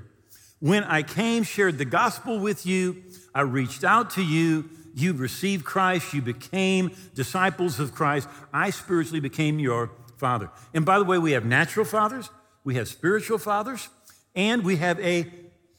when 0.59 0.85
I 0.85 1.03
came, 1.03 1.43
shared 1.43 1.77
the 1.77 1.85
gospel 1.85 2.39
with 2.39 2.65
you, 2.65 3.03
I 3.33 3.41
reached 3.41 3.83
out 3.83 4.11
to 4.11 4.23
you, 4.23 4.69
you 4.93 5.13
received 5.13 5.65
Christ, 5.65 6.13
you 6.13 6.21
became 6.21 6.95
disciples 7.15 7.79
of 7.79 7.93
Christ. 7.93 8.27
I 8.53 8.69
spiritually 8.69 9.19
became 9.19 9.59
your 9.59 9.91
father. 10.17 10.49
And 10.73 10.85
by 10.85 10.99
the 10.99 11.05
way, 11.05 11.17
we 11.17 11.31
have 11.31 11.45
natural 11.45 11.85
fathers, 11.85 12.29
we 12.63 12.75
have 12.75 12.87
spiritual 12.87 13.37
fathers, 13.37 13.89
and 14.35 14.63
we 14.63 14.77
have 14.77 14.99
a 14.99 15.31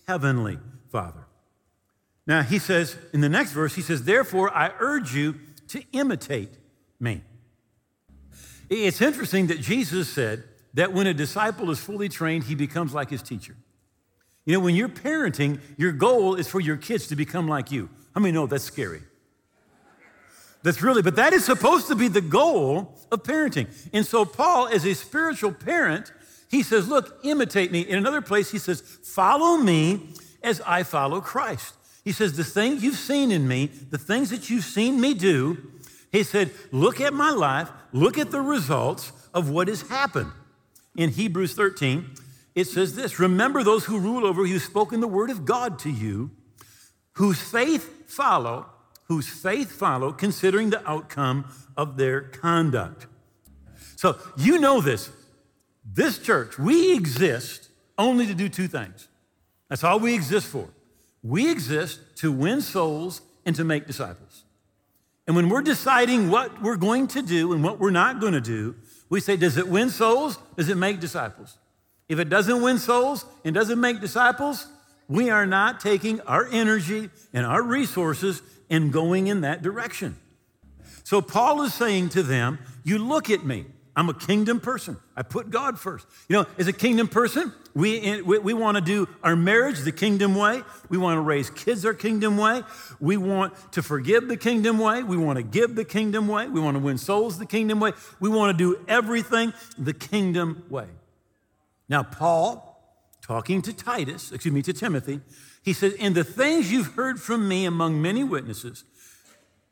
heavenly 0.07 0.59
father. 0.91 1.27
Now, 2.27 2.43
he 2.43 2.59
says 2.59 2.97
in 3.13 3.21
the 3.21 3.29
next 3.29 3.53
verse, 3.53 3.75
he 3.75 3.83
says, 3.83 4.05
Therefore, 4.05 4.55
I 4.55 4.73
urge 4.79 5.15
you 5.15 5.37
to 5.69 5.83
imitate 5.93 6.51
me. 6.99 7.23
It's 8.71 9.03
interesting 9.03 9.49
that 9.49 9.61
Jesus 9.61 10.09
said 10.09 10.45
that 10.75 10.93
when 10.93 11.07
a 11.07 11.15
disciple 11.15 11.71
is 11.71 11.79
fully 11.79 12.09
trained, 12.09 12.45
he 12.45 12.55
becomes 12.55 12.95
like 12.95 13.11
his 13.11 13.23
teacher. 13.23 13.57
You 14.45 14.55
know, 14.55 14.61
when 14.61 14.75
you're 14.75 14.89
parenting, 14.89 15.61
your 15.77 15.93
goal 15.93 16.35
is 16.35 16.49
for 16.49 16.61
your 16.61 16.77
kids 16.77 17.07
to 17.09 17.17
become 17.17 17.49
like 17.49 17.71
you. 17.71 17.89
How 18.15 18.21
many 18.21 18.33
know 18.33 18.47
that's 18.47 18.65
scary? 18.65 19.03
That's 20.63 20.83
really, 20.83 21.03
but 21.03 21.17
that 21.17 21.33
is 21.33 21.45
supposed 21.45 21.89
to 21.89 21.95
be 21.95 22.09
the 22.09 22.23
goal 22.23 22.99
of 23.13 23.23
parenting. 23.23 23.69
And 23.93 24.07
so, 24.07 24.25
Paul, 24.25 24.69
as 24.69 24.87
a 24.87 24.95
spiritual 24.95 25.53
parent, 25.53 26.11
he 26.51 26.63
says, 26.63 26.89
Look, 26.89 27.19
imitate 27.23 27.71
me. 27.71 27.81
In 27.83 27.99
another 27.99 28.23
place, 28.23 28.51
he 28.51 28.59
says, 28.59 28.81
Follow 28.81 29.57
me 29.57 30.09
as 30.43 30.61
I 30.63 30.83
follow 30.83 31.21
Christ. 31.21 31.75
He 32.03 32.13
says, 32.13 32.37
The 32.37 32.45
things 32.45 32.83
you've 32.83 32.97
seen 32.97 33.31
in 33.31 33.47
me, 33.47 33.67
the 33.67 33.99
things 33.99 34.31
that 34.31 34.49
you've 34.49 34.65
seen 34.65 35.01
me 35.01 35.13
do, 35.15 35.71
he 36.13 36.23
said, 36.23 36.51
Look 36.71 37.01
at 37.01 37.13
my 37.13 37.31
life, 37.31 37.71
look 37.93 38.17
at 38.17 38.31
the 38.31 38.41
results 38.41 39.13
of 39.35 39.51
what 39.51 39.69
has 39.69 39.83
happened. 39.83 40.33
In 40.97 41.11
Hebrews 41.11 41.55
13, 41.55 42.09
it 42.55 42.67
says 42.67 42.95
this 42.95 43.19
Remember 43.19 43.63
those 43.63 43.85
who 43.85 43.99
rule 43.99 44.27
over 44.27 44.45
you, 44.47 44.59
spoken 44.59 45.01
the 45.01 45.09
word 45.09 45.31
of 45.31 45.45
God 45.45 45.79
to 45.81 45.91
you, 45.91 46.31
whose 47.13 47.41
faith 47.41 48.11
follow, 48.11 48.67
whose 49.09 49.29
faith 49.29 49.73
follow, 49.73 50.13
considering 50.13 50.71
the 50.71 50.89
outcome 50.89 51.47
of 51.77 51.97
their 51.97 52.21
conduct. 52.21 53.07
So 53.97 54.17
you 54.37 54.59
know 54.59 54.81
this. 54.81 55.11
This 55.85 56.19
church, 56.19 56.59
we 56.59 56.95
exist 56.95 57.69
only 57.99 58.27
to 58.27 58.35
do 58.35 58.49
two 58.49 58.69
things. 58.69 59.09
That's 59.69 59.85
all 59.85 60.01
we 60.01 60.15
exist 60.15 60.47
for. 60.47 60.69
We 61.23 61.51
exist 61.51 62.01
to 62.17 62.33
win 62.33 62.61
souls 62.61 63.21
and 63.45 63.55
to 63.57 63.65
make 63.65 63.87
disciples. 63.87 64.45
And 65.27 65.37
when 65.37 65.49
we're 65.49 65.63
deciding 65.63 66.31
what 66.31 66.63
we're 66.63 66.77
going 66.77 67.07
to 67.09 67.23
do 67.23 67.53
and 67.53 67.63
what 67.65 67.79
we're 67.79 67.91
not 67.91 68.21
going 68.21 68.35
to 68.35 68.41
do, 68.41 68.75
we 69.09 69.21
say, 69.21 69.37
does 69.37 69.57
it 69.57 69.69
win 69.69 69.91
souls? 69.91 70.39
Does 70.57 70.69
it 70.69 70.77
make 70.77 71.01
disciples? 71.01 71.59
If 72.09 72.19
it 72.19 72.29
doesn't 72.29 72.63
win 72.63 72.79
souls 72.79 73.25
and 73.45 73.55
doesn't 73.55 73.81
make 73.81 74.01
disciples, 74.01 74.67
we 75.09 75.31
are 75.31 75.47
not 75.47 75.81
taking 75.81 76.21
our 76.23 76.47
energy 76.51 77.11
and 77.33 77.47
our 77.47 77.63
resources 77.63 78.43
and 78.71 78.93
going 78.93 79.27
in 79.27 79.43
that 79.43 79.63
direction. 79.63 80.17
So 81.03 81.21
Paul 81.21 81.63
is 81.63 81.75
saying 81.75 82.11
to 82.11 82.23
them, 82.23 82.59
You 82.83 82.99
look 82.99 83.31
at 83.31 83.45
me. 83.45 83.67
I'm 83.97 84.09
a 84.09 84.15
kingdom 84.15 84.59
person. 84.59 84.97
I 85.15 85.23
put 85.23 85.51
God 85.51 85.79
first. 85.79 86.07
You 86.29 86.37
know, 86.37 86.47
as 86.59 86.67
a 86.67 86.73
kingdom 86.73 87.07
person, 87.07 87.53
we, 87.75 88.23
we, 88.23 88.39
we 88.39 88.53
want 88.53 88.77
to 88.77 88.81
do 88.81 89.09
our 89.23 89.37
marriage 89.37 89.81
the 89.81 89.93
kingdom 89.93 90.35
way. 90.35 90.63
We 90.89 90.99
want 90.99 91.17
to 91.17 91.21
raise 91.21 91.49
kids 91.51 91.87
our 91.87 91.95
kingdom 91.95 92.37
way. 92.37 92.63
We 92.99 93.17
want 93.17 93.55
to 93.73 93.83
forgive 93.83 94.27
the 94.27 94.37
kingdom 94.37 94.79
way. 94.79 95.05
We 95.05 95.17
want 95.17 95.37
to 95.37 95.45
give 95.45 95.77
the 95.77 95.85
kingdom 95.85 96.27
way. 96.27 96.49
We 96.49 96.61
want 96.61 96.77
to 96.77 96.83
win 96.83 96.99
souls 96.99 97.39
the 97.39 97.47
kingdom 97.47 97.79
way. 97.79 97.93
We 98.19 98.29
want 98.29 98.57
to 98.57 98.65
do 98.65 98.81
everything 98.89 99.53
the 99.79 99.95
kingdom 99.95 100.65
way. 100.69 100.89
Now, 101.89 102.03
Paul, 102.03 102.71
talking 103.21 103.63
to 103.63 103.73
Titus, 103.73 104.33
excuse 104.33 104.55
me, 104.55 104.63
to 104.63 104.73
Timothy, 104.73 105.21
he 105.63 105.73
says, 105.73 105.95
In 105.95 106.15
the 106.15 106.25
things 106.25 106.71
you've 106.71 106.95
heard 106.95 107.21
from 107.21 107.49
me 107.49 107.65
among 107.65 108.01
many 108.01 108.25
witnesses, 108.25 108.85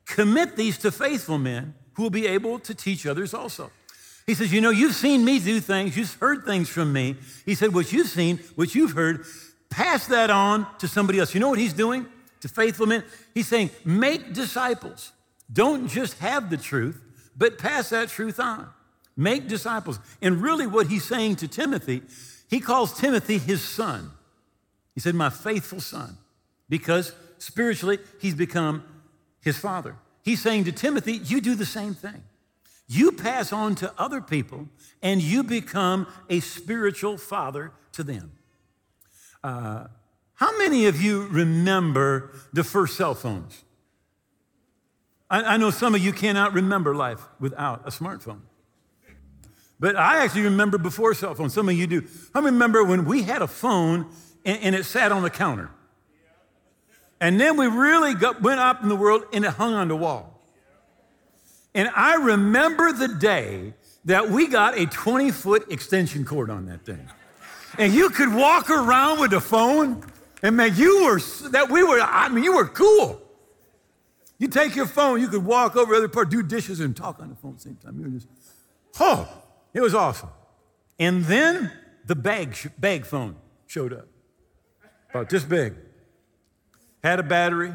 commit 0.06 0.56
these 0.56 0.78
to 0.78 0.90
faithful 0.90 1.38
men 1.38 1.74
who 1.94 2.02
will 2.04 2.10
be 2.10 2.26
able 2.26 2.58
to 2.60 2.74
teach 2.74 3.06
others 3.06 3.34
also. 3.34 3.70
He 4.26 4.34
says, 4.34 4.52
You 4.52 4.60
know, 4.60 4.70
you've 4.70 4.94
seen 4.94 5.24
me 5.24 5.38
do 5.38 5.60
things, 5.60 5.96
you've 5.96 6.14
heard 6.14 6.44
things 6.44 6.68
from 6.68 6.92
me. 6.92 7.16
He 7.44 7.54
said, 7.54 7.74
What 7.74 7.92
you've 7.92 8.08
seen, 8.08 8.38
what 8.54 8.74
you've 8.74 8.92
heard, 8.92 9.24
pass 9.70 10.06
that 10.06 10.30
on 10.30 10.66
to 10.78 10.88
somebody 10.88 11.18
else. 11.18 11.34
You 11.34 11.40
know 11.40 11.48
what 11.48 11.58
he's 11.58 11.72
doing 11.72 12.06
to 12.40 12.48
faithful 12.48 12.86
men? 12.86 13.04
He's 13.34 13.48
saying, 13.48 13.70
Make 13.84 14.32
disciples. 14.32 15.12
Don't 15.52 15.88
just 15.88 16.18
have 16.18 16.50
the 16.50 16.56
truth, 16.56 17.02
but 17.36 17.58
pass 17.58 17.90
that 17.90 18.08
truth 18.08 18.40
on. 18.40 18.68
Make 19.16 19.48
disciples. 19.48 19.98
And 20.20 20.42
really, 20.42 20.66
what 20.66 20.86
he's 20.86 21.04
saying 21.04 21.36
to 21.36 21.48
Timothy, 21.48 22.02
he 22.48 22.60
calls 22.60 22.98
Timothy 22.98 23.38
his 23.38 23.62
son. 23.62 24.10
He 24.94 25.00
said, 25.00 25.14
My 25.14 25.30
faithful 25.30 25.80
son, 25.80 26.16
because 26.68 27.14
spiritually, 27.38 27.98
he's 28.20 28.34
become 28.34 28.84
his 29.40 29.58
father. 29.58 29.96
He's 30.22 30.40
saying 30.40 30.64
to 30.64 30.72
Timothy, 30.72 31.14
You 31.14 31.40
do 31.40 31.54
the 31.54 31.66
same 31.66 31.94
thing. 31.94 32.22
You 32.88 33.12
pass 33.12 33.52
on 33.52 33.74
to 33.76 33.92
other 33.98 34.20
people, 34.20 34.68
and 35.02 35.22
you 35.22 35.42
become 35.42 36.06
a 36.28 36.40
spiritual 36.40 37.16
father 37.16 37.72
to 37.92 38.02
them. 38.02 38.32
Uh, 39.42 39.86
how 40.34 40.58
many 40.58 40.86
of 40.86 41.00
you 41.00 41.26
remember 41.28 42.32
the 42.52 42.64
first 42.64 42.96
cell 42.96 43.14
phones? 43.14 43.64
I, 45.30 45.54
I 45.54 45.56
know 45.56 45.70
some 45.70 45.94
of 45.94 46.02
you 46.02 46.12
cannot 46.12 46.52
remember 46.52 46.94
life 46.94 47.20
without 47.40 47.82
a 47.86 47.90
smartphone. 47.90 48.40
But 49.82 49.96
I 49.96 50.22
actually 50.22 50.42
remember 50.42 50.78
before 50.78 51.12
cell 51.12 51.34
phones. 51.34 51.54
Some 51.54 51.68
of 51.68 51.74
you 51.74 51.88
do. 51.88 52.06
I 52.32 52.38
remember 52.38 52.84
when 52.84 53.04
we 53.04 53.24
had 53.24 53.42
a 53.42 53.48
phone 53.48 54.06
and, 54.44 54.62
and 54.62 54.74
it 54.76 54.84
sat 54.84 55.10
on 55.10 55.24
the 55.24 55.28
counter. 55.28 55.70
And 57.20 57.40
then 57.40 57.56
we 57.56 57.66
really 57.66 58.14
got, 58.14 58.40
went 58.40 58.60
up 58.60 58.84
in 58.84 58.88
the 58.88 58.94
world 58.94 59.24
and 59.32 59.44
it 59.44 59.50
hung 59.50 59.74
on 59.74 59.88
the 59.88 59.96
wall. 59.96 60.40
And 61.74 61.90
I 61.96 62.14
remember 62.14 62.92
the 62.92 63.08
day 63.08 63.74
that 64.04 64.30
we 64.30 64.46
got 64.46 64.78
a 64.78 64.86
20 64.86 65.32
foot 65.32 65.72
extension 65.72 66.24
cord 66.24 66.48
on 66.48 66.66
that 66.66 66.86
thing. 66.86 67.08
And 67.76 67.92
you 67.92 68.08
could 68.10 68.32
walk 68.32 68.70
around 68.70 69.18
with 69.18 69.32
a 69.32 69.40
phone, 69.40 70.04
and 70.44 70.56
man, 70.56 70.76
you 70.76 71.06
were, 71.06 71.18
that 71.50 71.70
we 71.70 71.82
were, 71.82 72.00
I 72.00 72.28
mean, 72.28 72.44
you 72.44 72.54
were 72.54 72.68
cool. 72.68 73.20
You 74.38 74.46
take 74.46 74.76
your 74.76 74.86
phone, 74.86 75.20
you 75.20 75.26
could 75.26 75.44
walk 75.44 75.74
over 75.74 75.92
other 75.92 76.06
part, 76.06 76.30
do 76.30 76.40
dishes, 76.40 76.78
and 76.78 76.96
talk 76.96 77.18
on 77.18 77.30
the 77.30 77.34
phone 77.34 77.52
at 77.52 77.56
the 77.56 77.62
same 77.62 77.76
time. 77.76 77.98
You 77.98 78.04
were 78.04 78.10
just, 78.10 78.28
oh, 79.00 79.42
it 79.74 79.80
was 79.80 79.94
awesome. 79.94 80.30
And 80.98 81.24
then 81.24 81.72
the 82.04 82.14
bag, 82.14 82.56
bag 82.78 83.06
phone 83.06 83.36
showed 83.66 83.92
up, 83.92 84.08
about 85.10 85.30
this 85.30 85.44
big. 85.44 85.74
Had 87.02 87.18
a 87.18 87.22
battery. 87.22 87.74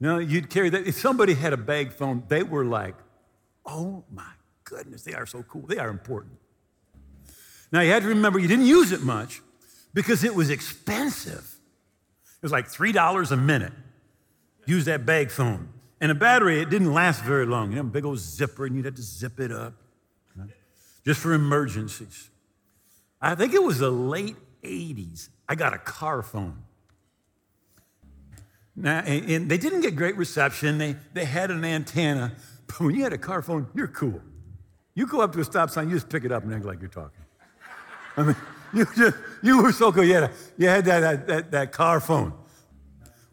No, 0.00 0.18
you'd 0.18 0.50
carry 0.50 0.68
that. 0.70 0.86
If 0.86 0.96
somebody 0.96 1.34
had 1.34 1.52
a 1.52 1.56
bag 1.56 1.92
phone, 1.92 2.24
they 2.28 2.42
were 2.42 2.64
like, 2.64 2.96
oh 3.64 4.04
my 4.10 4.32
goodness, 4.64 5.02
they 5.02 5.14
are 5.14 5.26
so 5.26 5.42
cool. 5.44 5.62
They 5.62 5.78
are 5.78 5.88
important. 5.88 6.34
Now, 7.72 7.80
you 7.80 7.90
had 7.90 8.02
to 8.02 8.08
remember 8.08 8.38
you 8.38 8.48
didn't 8.48 8.66
use 8.66 8.92
it 8.92 9.02
much 9.02 9.42
because 9.94 10.24
it 10.24 10.34
was 10.34 10.50
expensive. 10.50 11.58
It 12.24 12.42
was 12.42 12.52
like 12.52 12.68
$3 12.68 13.30
a 13.30 13.36
minute. 13.36 13.72
Use 14.66 14.84
that 14.86 15.06
bag 15.06 15.30
phone. 15.30 15.68
And 16.00 16.12
a 16.12 16.14
battery, 16.14 16.60
it 16.60 16.68
didn't 16.68 16.92
last 16.92 17.22
very 17.22 17.46
long. 17.46 17.70
You 17.70 17.76
know, 17.76 17.82
a 17.82 17.84
big 17.84 18.04
old 18.04 18.18
zipper, 18.18 18.66
and 18.66 18.76
you'd 18.76 18.84
have 18.84 18.96
to 18.96 19.02
zip 19.02 19.40
it 19.40 19.50
up 19.50 19.74
just 21.06 21.20
for 21.20 21.32
emergencies. 21.32 22.30
I 23.22 23.36
think 23.36 23.54
it 23.54 23.62
was 23.62 23.78
the 23.78 23.90
late 23.90 24.36
80s. 24.62 25.28
I 25.48 25.54
got 25.54 25.72
a 25.72 25.78
car 25.78 26.20
phone. 26.22 26.64
Now, 28.74 28.98
and 28.98 29.48
they 29.48 29.56
didn't 29.56 29.80
get 29.82 29.94
great 29.94 30.16
reception. 30.16 30.78
They, 30.78 30.96
they 31.14 31.24
had 31.24 31.50
an 31.50 31.64
antenna. 31.64 32.32
But 32.66 32.80
when 32.80 32.96
you 32.96 33.04
had 33.04 33.12
a 33.12 33.18
car 33.18 33.42
phone, 33.42 33.68
you're 33.76 33.86
cool. 33.86 34.20
You 34.96 35.06
go 35.06 35.20
up 35.20 35.32
to 35.34 35.40
a 35.40 35.44
stop 35.44 35.70
sign, 35.70 35.88
you 35.88 35.94
just 35.94 36.08
pick 36.08 36.24
it 36.24 36.32
up 36.32 36.42
and 36.42 36.52
act 36.52 36.64
like 36.64 36.80
you're 36.80 36.90
talking. 36.90 37.22
I 38.16 38.24
mean, 38.24 38.36
you, 38.74 38.84
just, 38.96 39.16
you 39.40 39.62
were 39.62 39.70
so 39.70 39.92
cool. 39.92 40.02
You 40.02 40.14
had, 40.14 40.22
a, 40.24 40.30
you 40.58 40.66
had 40.66 40.84
that, 40.86 41.00
that, 41.00 41.26
that, 41.28 41.50
that 41.52 41.72
car 41.72 42.00
phone. 42.00 42.32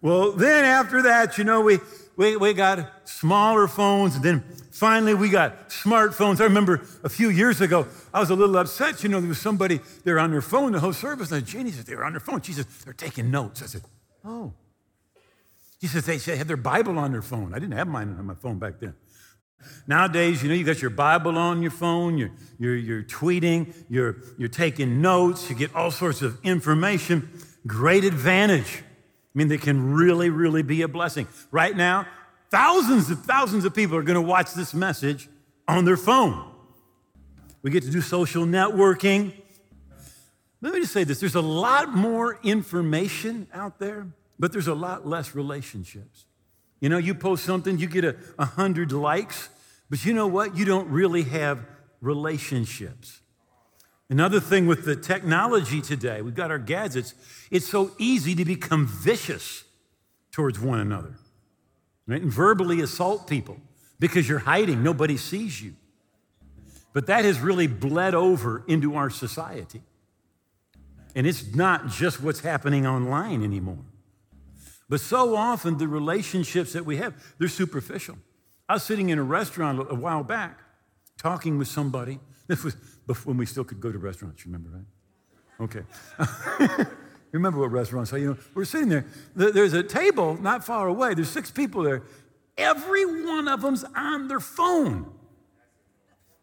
Well, 0.01 0.33
then 0.33 0.65
after 0.65 1.01
that, 1.01 1.39
you 1.39 1.45
know, 1.45 1.61
we, 1.61 1.79
we, 2.15 2.37
we 2.37 2.53
got 2.53 3.09
smaller 3.09 3.67
phones, 3.67 4.17
and 4.17 4.23
then 4.23 4.43
finally 4.83 5.13
we 5.13 5.29
got 5.29 5.69
smartphones. 5.69 6.41
I 6.41 6.43
remember 6.43 6.81
a 7.05 7.09
few 7.09 7.29
years 7.29 7.61
ago, 7.61 7.87
I 8.13 8.19
was 8.19 8.29
a 8.31 8.35
little 8.35 8.57
upset. 8.57 9.01
You 9.01 9.07
know, 9.07 9.21
there 9.21 9.29
was 9.29 9.39
somebody 9.39 9.79
there 10.03 10.19
on 10.19 10.31
their 10.31 10.41
phone 10.41 10.73
the 10.73 10.81
whole 10.81 10.91
service. 10.91 11.31
And 11.31 11.45
Jeannie 11.45 11.71
said, 11.71 11.85
they 11.85 11.95
were 11.95 12.03
on 12.03 12.11
their 12.11 12.19
phone. 12.19 12.41
She 12.41 12.51
said, 12.51 12.65
they're 12.83 12.91
taking 12.91 13.31
notes. 13.31 13.63
I 13.63 13.67
said, 13.67 13.83
oh. 14.25 14.51
He 15.79 15.87
says 15.87 16.05
they 16.05 16.35
had 16.35 16.49
their 16.49 16.57
Bible 16.57 16.99
on 16.99 17.13
their 17.13 17.21
phone. 17.21 17.53
I 17.53 17.59
didn't 17.59 17.77
have 17.77 17.87
mine 17.87 18.13
on 18.19 18.25
my 18.25 18.33
phone 18.33 18.59
back 18.59 18.81
then. 18.81 18.93
Nowadays, 19.87 20.43
you 20.43 20.49
know, 20.49 20.55
you 20.55 20.65
got 20.65 20.81
your 20.81 20.91
Bible 20.91 21.37
on 21.37 21.61
your 21.61 21.71
phone, 21.71 22.17
you're, 22.17 22.31
you're, 22.59 22.75
you're 22.75 23.03
tweeting, 23.03 23.73
you're, 23.89 24.17
you're 24.37 24.49
taking 24.49 25.01
notes, 25.01 25.49
you 25.49 25.55
get 25.55 25.73
all 25.73 25.91
sorts 25.91 26.21
of 26.21 26.37
information. 26.43 27.29
Great 27.65 28.03
advantage. 28.03 28.83
I 28.83 29.33
mean, 29.33 29.47
they 29.47 29.57
can 29.57 29.93
really, 29.93 30.29
really 30.29 30.61
be 30.61 30.81
a 30.81 30.89
blessing. 30.89 31.27
Right 31.51 31.75
now, 31.75 32.05
thousands 32.53 33.09
and 33.09 33.17
thousands 33.17 33.65
of 33.65 33.73
people 33.73 33.97
are 33.97 34.03
going 34.03 34.13
to 34.13 34.21
watch 34.21 34.53
this 34.53 34.75
message 34.75 35.27
on 35.67 35.85
their 35.85 35.97
phone. 35.97 36.51
We 37.63 37.71
get 37.71 37.81
to 37.83 37.89
do 37.89 37.99
social 37.99 38.45
networking. 38.45 39.33
Let 40.61 40.73
me 40.73 40.81
just 40.81 40.93
say 40.93 41.03
this 41.03 41.19
there's 41.19 41.33
a 41.33 41.41
lot 41.41 41.89
more 41.95 42.39
information 42.43 43.47
out 43.53 43.79
there, 43.79 44.05
but 44.37 44.51
there's 44.51 44.67
a 44.67 44.75
lot 44.75 45.07
less 45.07 45.33
relationships. 45.33 46.25
You 46.79 46.89
know, 46.89 46.99
you 46.99 47.15
post 47.15 47.43
something, 47.43 47.79
you 47.79 47.87
get 47.87 48.05
a, 48.37 48.45
hundred 48.45 48.91
likes, 48.91 49.49
but 49.89 50.05
you 50.05 50.13
know 50.13 50.27
what? 50.27 50.55
You 50.55 50.65
don't 50.65 50.89
really 50.89 51.23
have 51.23 51.65
relationships. 52.01 53.21
Another 54.09 54.39
thing 54.39 54.67
with 54.67 54.85
the 54.85 54.95
technology 54.95 55.81
today, 55.81 56.21
we've 56.21 56.35
got 56.35 56.51
our 56.51 56.59
gadgets, 56.59 57.15
it's 57.49 57.67
so 57.67 57.91
easy 57.97 58.35
to 58.35 58.45
become 58.45 58.85
vicious 58.85 59.63
towards 60.31 60.59
one 60.59 60.79
another, 60.79 61.15
right? 62.07 62.21
And 62.21 62.31
verbally 62.31 62.81
assault 62.81 63.27
people 63.27 63.57
because 63.99 64.27
you're 64.27 64.39
hiding, 64.39 64.83
nobody 64.83 65.17
sees 65.17 65.61
you. 65.61 65.75
But 66.93 67.07
that 67.07 67.25
has 67.25 67.39
really 67.39 67.67
bled 67.67 68.13
over 68.13 68.63
into 68.67 68.95
our 68.95 69.09
society. 69.09 69.81
And 71.15 71.25
it's 71.25 71.55
not 71.55 71.87
just 71.87 72.21
what's 72.21 72.41
happening 72.41 72.85
online 72.85 73.43
anymore. 73.43 73.85
But 74.89 74.99
so 74.99 75.35
often 75.35 75.77
the 75.77 75.87
relationships 75.87 76.73
that 76.73 76.85
we 76.85 76.97
have, 76.97 77.13
they're 77.39 77.47
superficial. 77.47 78.17
I 78.67 78.73
was 78.73 78.83
sitting 78.83 79.09
in 79.09 79.17
a 79.17 79.23
restaurant 79.23 79.87
a 79.89 79.95
while 79.95 80.23
back 80.23 80.59
talking 81.17 81.57
with 81.57 81.67
somebody. 81.67 82.19
This 82.47 82.63
was 82.63 82.75
when 83.25 83.37
we 83.37 83.45
still 83.45 83.63
could 83.63 83.79
go 83.79 83.91
to 83.91 83.97
restaurants, 83.97 84.45
remember, 84.45 84.69
right? 84.69 84.85
Okay. 85.61 86.87
remember 87.33 87.59
what 87.59 87.71
restaurants 87.71 88.13
are. 88.13 88.17
You 88.17 88.27
know, 88.31 88.37
we're 88.53 88.65
sitting 88.65 88.89
there. 88.89 89.05
There's 89.35 89.73
a 89.73 89.83
table 89.83 90.39
not 90.41 90.63
far 90.63 90.87
away. 90.87 91.13
There's 91.13 91.29
six 91.29 91.51
people 91.51 91.83
there. 91.83 92.03
Every 92.57 93.05
one 93.25 93.47
of 93.47 93.61
them's 93.61 93.83
on 93.95 94.27
their 94.27 94.39
phone. 94.39 95.11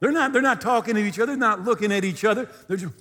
They're 0.01 0.13
not, 0.13 0.33
they're 0.33 0.43
not 0.43 0.61
talking 0.61 0.95
to 0.95 1.01
each 1.01 1.19
other, 1.19 1.27
they're 1.27 1.37
not 1.37 1.63
looking 1.63 1.93
at 1.93 2.05
each 2.05 2.25
other. 2.25 2.49
They're 2.67 2.79
just 2.79 2.95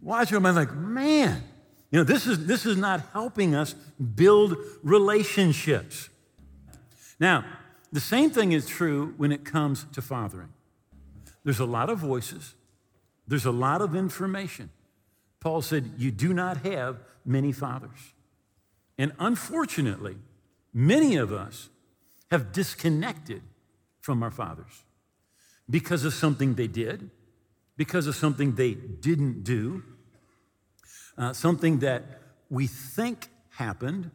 watching 0.00 0.34
them. 0.34 0.46
I'm 0.46 0.54
like, 0.54 0.72
man, 0.74 1.42
you 1.90 1.98
know, 1.98 2.04
this 2.04 2.26
is, 2.26 2.46
this 2.46 2.66
is 2.66 2.76
not 2.76 3.02
helping 3.12 3.54
us 3.54 3.74
build 3.74 4.56
relationships. 4.82 6.08
Now, 7.20 7.44
the 7.92 8.00
same 8.00 8.30
thing 8.30 8.52
is 8.52 8.66
true 8.66 9.14
when 9.16 9.30
it 9.30 9.44
comes 9.44 9.86
to 9.92 10.02
fathering. 10.02 10.52
There's 11.44 11.60
a 11.60 11.64
lot 11.64 11.90
of 11.90 11.98
voices, 11.98 12.54
there's 13.28 13.46
a 13.46 13.52
lot 13.52 13.82
of 13.82 13.94
information. 13.94 14.70
Paul 15.40 15.62
said, 15.62 15.92
You 15.98 16.10
do 16.10 16.32
not 16.32 16.58
have 16.58 16.98
many 17.24 17.52
fathers. 17.52 18.14
And 18.98 19.12
unfortunately, 19.18 20.16
many 20.72 21.16
of 21.16 21.32
us 21.32 21.68
have 22.30 22.52
disconnected 22.52 23.42
from 24.00 24.22
our 24.22 24.30
fathers 24.30 24.84
because 25.68 26.04
of 26.04 26.14
something 26.14 26.54
they 26.54 26.66
did, 26.66 27.10
because 27.76 28.06
of 28.06 28.14
something 28.14 28.54
they 28.54 28.74
didn't 28.74 29.44
do, 29.44 29.82
uh, 31.18 31.32
something 31.32 31.80
that 31.80 32.04
we 32.48 32.66
think 32.66 33.28
happened. 33.50 34.10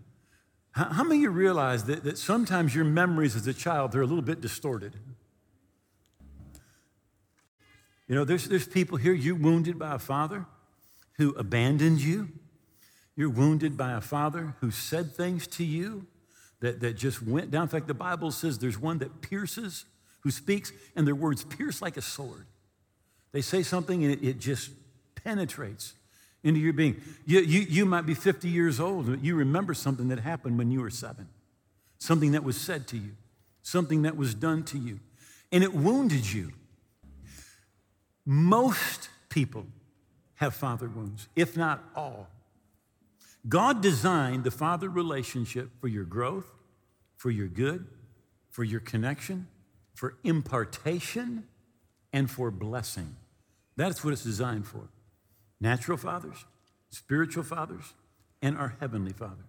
How, 0.72 1.04
many 1.04 1.18
of 1.18 1.22
you 1.24 1.30
realize 1.32 1.84
that, 1.86 2.04
that 2.06 2.18
sometimes 2.18 2.74
your 2.74 2.86
memories 2.86 3.36
as 3.36 3.46
a 3.46 3.54
child, 3.54 3.92
they're 3.92 4.02
a 4.02 4.08
little 4.08 4.22
bit 4.22 4.40
distorted? 4.40 4.96
You 8.08 8.16
know, 8.16 8.24
there's, 8.24 8.48
there's 8.48 8.68
people 8.68 8.98
here, 8.98 9.14
you're 9.14 9.36
wounded 9.36 9.78
by 9.78 9.96
a 9.96 10.00
father 10.00 10.46
who 11.22 11.36
abandoned 11.36 12.02
you. 12.02 12.30
You're 13.16 13.30
wounded 13.30 13.78
by 13.78 13.92
a 13.92 14.02
father 14.02 14.56
who 14.60 14.72
said 14.72 15.14
things 15.14 15.46
to 15.48 15.64
you 15.64 16.08
that, 16.62 16.80
that 16.80 16.94
just 16.98 17.22
went 17.22 17.52
down. 17.52 17.64
In 17.64 17.68
fact, 17.68 17.88
the 17.88 17.94
Bible 17.94 18.32
says 18.32 18.58
there's 18.58 18.80
one 18.80 18.98
that 18.98 19.22
pierces, 19.22 19.86
who 20.22 20.32
speaks, 20.32 20.72
and 20.96 21.06
their 21.06 21.14
words 21.14 21.44
pierce 21.44 21.80
like 21.80 21.96
a 21.96 22.02
sword. 22.02 22.48
They 23.34 23.42
say 23.42 23.62
something 23.62 24.04
and 24.04 24.14
it, 24.14 24.24
it 24.28 24.40
just 24.40 24.72
penetrates 25.14 25.94
into 26.44 26.60
your 26.60 26.74
being. 26.74 27.00
You, 27.28 27.42
you, 27.42 27.62
you 27.62 27.86
might 27.86 28.08
be 28.08 28.16
50 28.16 28.50
years 28.50 28.80
old, 28.80 29.06
but 29.06 29.24
you 29.24 29.36
remember 29.36 29.76
something 29.76 30.08
that 30.08 30.22
happened 30.22 30.58
when 30.58 30.72
you 30.72 30.82
were 30.82 30.90
seven, 30.90 31.30
something 32.00 32.32
that 32.32 32.44
was 32.44 32.60
said 32.60 32.88
to 32.88 32.98
you, 32.98 33.12
something 33.62 34.02
that 34.02 34.18
was 34.18 34.34
done 34.34 34.64
to 34.64 34.80
you, 34.80 35.00
and 35.52 35.64
it 35.64 35.76
wounded 35.76 36.34
you. 36.34 36.52
Most 38.26 39.10
people 39.30 39.68
have 40.42 40.56
father 40.56 40.90
wounds, 40.90 41.28
if 41.36 41.56
not 41.56 41.84
all. 41.96 42.28
God 43.48 43.80
designed 43.82 44.44
the 44.44 44.50
father 44.50 44.90
relationship 44.90 45.70
for 45.80 45.88
your 45.88 46.04
growth, 46.04 46.52
for 47.16 47.30
your 47.30 47.48
good, 47.48 47.86
for 48.50 48.64
your 48.64 48.80
connection, 48.80 49.48
for 49.94 50.16
impartation, 50.24 51.44
and 52.12 52.30
for 52.30 52.50
blessing. 52.50 53.16
That's 53.78 54.04
what 54.04 54.14
it's 54.14 54.24
designed 54.24 54.66
for 54.68 54.90
natural 55.60 55.98
fathers, 55.98 56.46
spiritual 56.90 57.44
fathers, 57.44 57.94
and 58.42 58.58
our 58.58 58.76
heavenly 58.80 59.14
Father. 59.14 59.46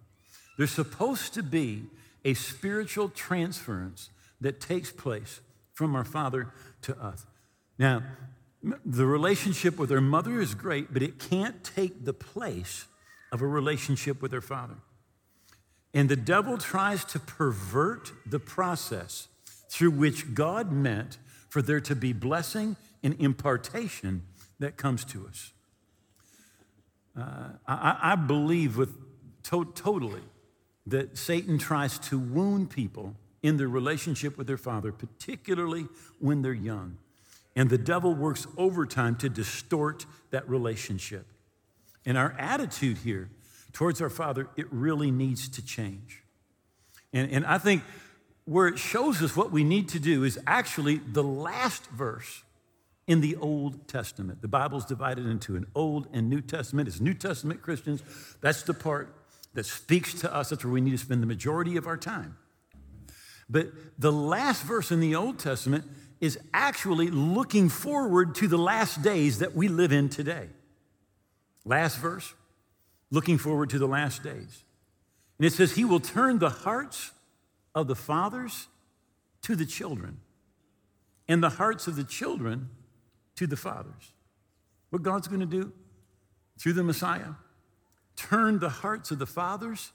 There's 0.59 0.69
supposed 0.69 1.33
to 1.33 1.41
be 1.41 1.85
a 2.23 2.35
spiritual 2.35 3.09
transference 3.09 4.11
that 4.39 4.61
takes 4.61 4.91
place 4.91 5.41
from 5.73 5.95
our 5.95 6.03
Father 6.03 6.53
to 6.83 6.95
us. 7.01 7.25
Now, 7.79 8.03
the 8.85 9.05
relationship 9.05 9.77
with 9.77 9.91
our 9.91 10.01
mother 10.01 10.39
is 10.39 10.55
great, 10.55 10.93
but 10.93 11.01
it 11.01 11.19
can't 11.19 11.63
take 11.63 12.05
the 12.05 12.13
place 12.13 12.85
of 13.31 13.41
a 13.41 13.47
relationship 13.47 14.21
with 14.21 14.31
her 14.31 14.41
father. 14.41 14.75
And 15.93 16.09
the 16.09 16.15
devil 16.15 16.57
tries 16.57 17.03
to 17.05 17.19
pervert 17.19 18.11
the 18.25 18.39
process 18.39 19.27
through 19.69 19.91
which 19.91 20.33
God 20.33 20.71
meant 20.71 21.17
for 21.49 21.61
there 21.61 21.81
to 21.81 21.95
be 21.95 22.13
blessing 22.13 22.75
and 23.03 23.15
impartation 23.19 24.23
that 24.59 24.77
comes 24.77 25.03
to 25.05 25.27
us. 25.27 25.51
Uh, 27.17 27.49
I, 27.67 27.97
I, 28.01 28.15
believe 28.15 28.77
with 28.77 28.95
to- 29.43 29.71
totally 29.75 30.21
that 30.87 31.17
Satan 31.17 31.59
tries 31.59 31.99
to 31.99 32.17
wound 32.17 32.71
people 32.71 33.15
in 33.43 33.57
their 33.57 33.67
relationship 33.67 34.35
with 34.35 34.47
their 34.47 34.57
father, 34.57 34.91
particularly 34.91 35.87
when 36.19 36.41
they're 36.41 36.53
young. 36.53 36.97
And 37.55 37.69
the 37.69 37.77
devil 37.77 38.13
works 38.13 38.47
overtime 38.57 39.15
to 39.17 39.29
distort 39.29 40.05
that 40.31 40.47
relationship. 40.49 41.27
And 42.05 42.17
our 42.17 42.35
attitude 42.37 42.97
here 42.99 43.29
towards 43.71 44.01
our 44.01 44.09
father, 44.09 44.47
it 44.55 44.67
really 44.71 45.11
needs 45.11 45.47
to 45.49 45.65
change. 45.65 46.23
And, 47.11 47.31
and 47.31 47.45
I 47.45 47.57
think 47.57 47.83
where 48.45 48.67
it 48.67 48.77
shows 48.77 49.21
us 49.21 49.35
what 49.35 49.51
we 49.51 49.63
need 49.63 49.87
to 49.89 49.99
do 49.99 50.23
is 50.23 50.39
actually 50.45 50.97
the 50.97 51.23
last 51.23 51.85
verse 51.91 52.43
in 53.07 53.21
the 53.21 53.35
Old 53.35 53.87
Testament. 53.87 54.41
The 54.41 54.47
Bible's 54.47 54.85
divided 54.85 55.25
into 55.25 55.55
an 55.55 55.65
Old 55.75 56.07
and 56.13 56.29
New 56.29 56.41
Testament. 56.41 56.87
As 56.87 57.01
New 57.01 57.13
Testament 57.13 57.61
Christians, 57.61 58.01
that's 58.41 58.63
the 58.63 58.73
part 58.73 59.13
that 59.53 59.65
speaks 59.65 60.13
to 60.21 60.33
us. 60.33 60.49
That's 60.49 60.63
where 60.63 60.73
we 60.73 60.81
need 60.81 60.91
to 60.91 60.97
spend 60.97 61.21
the 61.21 61.27
majority 61.27 61.77
of 61.77 61.85
our 61.85 61.97
time. 61.97 62.37
But 63.49 63.67
the 63.99 64.11
last 64.11 64.63
verse 64.63 64.91
in 64.91 64.99
the 64.99 65.15
Old 65.15 65.37
Testament 65.37 65.85
is 66.23 66.39
actually 66.53 67.09
looking 67.09 67.67
forward 67.67 68.33
to 68.33 68.47
the 68.47 68.57
last 68.57 69.01
days 69.01 69.39
that 69.39 69.53
we 69.53 69.67
live 69.67 69.91
in 69.91 70.07
today. 70.07 70.47
Last 71.65 71.97
verse, 71.97 72.33
looking 73.11 73.37
forward 73.37 73.69
to 73.71 73.77
the 73.77 73.89
last 73.89 74.23
days. 74.23 74.63
And 75.37 75.45
it 75.45 75.51
says, 75.51 75.73
He 75.73 75.83
will 75.83 75.99
turn 75.99 76.39
the 76.39 76.49
hearts 76.49 77.11
of 77.75 77.87
the 77.87 77.95
fathers 77.95 78.69
to 79.41 79.57
the 79.57 79.65
children, 79.65 80.21
and 81.27 81.43
the 81.43 81.49
hearts 81.49 81.87
of 81.87 81.97
the 81.97 82.05
children 82.05 82.69
to 83.35 83.45
the 83.45 83.57
fathers. 83.57 84.13
What 84.91 85.03
God's 85.03 85.27
going 85.27 85.41
to 85.41 85.45
do 85.45 85.73
through 86.57 86.73
the 86.73 86.83
Messiah? 86.83 87.33
Turn 88.15 88.59
the 88.59 88.69
hearts 88.69 89.11
of 89.11 89.19
the 89.19 89.25
fathers 89.25 89.91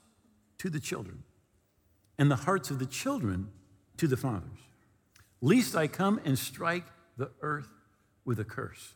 to 0.59 0.69
the 0.69 0.79
children, 0.79 1.23
and 2.19 2.29
the 2.29 2.35
hearts 2.35 2.69
of 2.69 2.77
the 2.77 2.85
children 2.85 3.49
to 3.97 4.07
the 4.07 4.15
fathers. 4.15 4.68
Least 5.41 5.75
I 5.75 5.87
come 5.87 6.19
and 6.25 6.37
strike 6.37 6.85
the 7.17 7.31
earth 7.41 7.69
with 8.25 8.39
a 8.39 8.43
curse. 8.43 8.93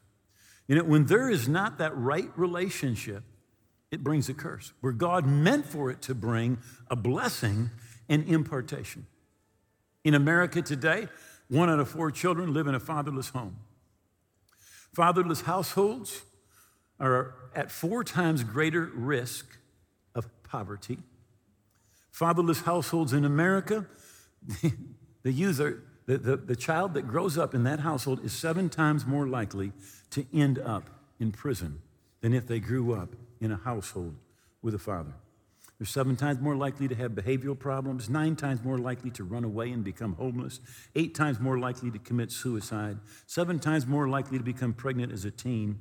You 0.67 0.75
know, 0.75 0.83
when 0.83 1.05
there 1.05 1.29
is 1.29 1.47
not 1.47 1.77
that 1.77 1.95
right 1.95 2.29
relationship, 2.37 3.23
it 3.91 4.03
brings 4.03 4.29
a 4.29 4.33
curse. 4.33 4.73
Where 4.81 4.93
God 4.93 5.25
meant 5.25 5.65
for 5.65 5.91
it 5.91 6.01
to 6.03 6.15
bring 6.15 6.57
a 6.89 6.95
blessing 6.95 7.69
and 8.09 8.27
impartation. 8.27 9.05
In 10.03 10.13
America 10.15 10.61
today, 10.61 11.07
one 11.47 11.69
out 11.69 11.79
of 11.79 11.89
four 11.89 12.11
children 12.11 12.53
live 12.53 12.67
in 12.67 12.75
a 12.75 12.79
fatherless 12.79 13.29
home. 13.29 13.57
Fatherless 14.93 15.41
households 15.41 16.23
are 16.99 17.35
at 17.55 17.71
four 17.71 18.03
times 18.03 18.43
greater 18.43 18.91
risk 18.93 19.45
of 20.15 20.27
poverty. 20.43 20.99
Fatherless 22.11 22.61
households 22.61 23.13
in 23.13 23.25
America, 23.25 23.85
the 25.23 25.31
user, 25.31 25.83
the, 26.05 26.17
the, 26.17 26.37
the 26.37 26.55
child 26.55 26.93
that 26.95 27.07
grows 27.07 27.37
up 27.37 27.53
in 27.53 27.63
that 27.63 27.79
household 27.79 28.23
is 28.23 28.33
seven 28.33 28.69
times 28.69 29.05
more 29.05 29.27
likely 29.27 29.71
to 30.11 30.25
end 30.33 30.59
up 30.59 30.89
in 31.19 31.31
prison 31.31 31.81
than 32.21 32.33
if 32.33 32.47
they 32.47 32.59
grew 32.59 32.93
up 32.93 33.15
in 33.39 33.51
a 33.51 33.57
household 33.57 34.15
with 34.61 34.73
a 34.73 34.79
father. 34.79 35.13
They're 35.79 35.87
seven 35.87 36.15
times 36.15 36.39
more 36.39 36.55
likely 36.55 36.87
to 36.87 36.95
have 36.95 37.11
behavioral 37.11 37.57
problems, 37.57 38.09
nine 38.09 38.35
times 38.35 38.63
more 38.63 38.77
likely 38.77 39.11
to 39.11 39.23
run 39.23 39.43
away 39.43 39.71
and 39.71 39.83
become 39.83 40.13
homeless, 40.13 40.59
eight 40.95 41.15
times 41.15 41.39
more 41.39 41.57
likely 41.59 41.91
to 41.91 41.99
commit 41.99 42.31
suicide, 42.31 42.99
seven 43.25 43.59
times 43.59 43.87
more 43.87 44.07
likely 44.07 44.37
to 44.37 44.43
become 44.43 44.73
pregnant 44.73 45.11
as 45.11 45.25
a 45.25 45.31
teen, 45.31 45.79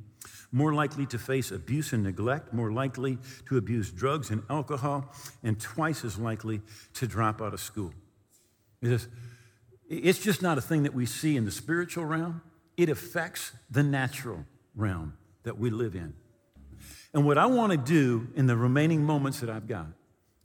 more 0.51 0.73
likely 0.75 1.07
to 1.07 1.19
face 1.19 1.51
abuse 1.51 1.93
and 1.93 2.03
neglect, 2.03 2.53
more 2.53 2.73
likely 2.73 3.19
to 3.49 3.57
abuse 3.57 3.91
drugs 3.91 4.31
and 4.31 4.43
alcohol, 4.51 5.13
and 5.43 5.61
twice 5.61 6.05
as 6.05 6.19
likely 6.19 6.63
to 6.95 7.07
drop 7.07 7.41
out 7.41 7.55
of 7.55 7.61
school. 7.61 7.93
It's 9.93 10.19
just 10.19 10.41
not 10.41 10.57
a 10.57 10.63
thing 10.63 10.85
that 10.85 10.95
we 10.95 11.05
see 11.05 11.37
in 11.37 11.45
the 11.45 11.51
spiritual 11.51 12.07
realm, 12.07 12.41
it 12.79 12.89
affects 12.89 13.53
the 13.71 13.83
natural 13.83 14.47
realm 14.75 15.19
that 15.43 15.59
we 15.59 15.69
live 15.69 15.95
in. 15.95 16.15
And 17.13 17.27
what 17.27 17.37
I 17.37 17.45
want 17.45 17.73
to 17.73 17.79
do 17.79 18.29
in 18.35 18.47
the 18.47 18.57
remaining 18.57 19.05
moments 19.05 19.41
that 19.41 19.51
I've 19.51 19.69
got 19.69 19.89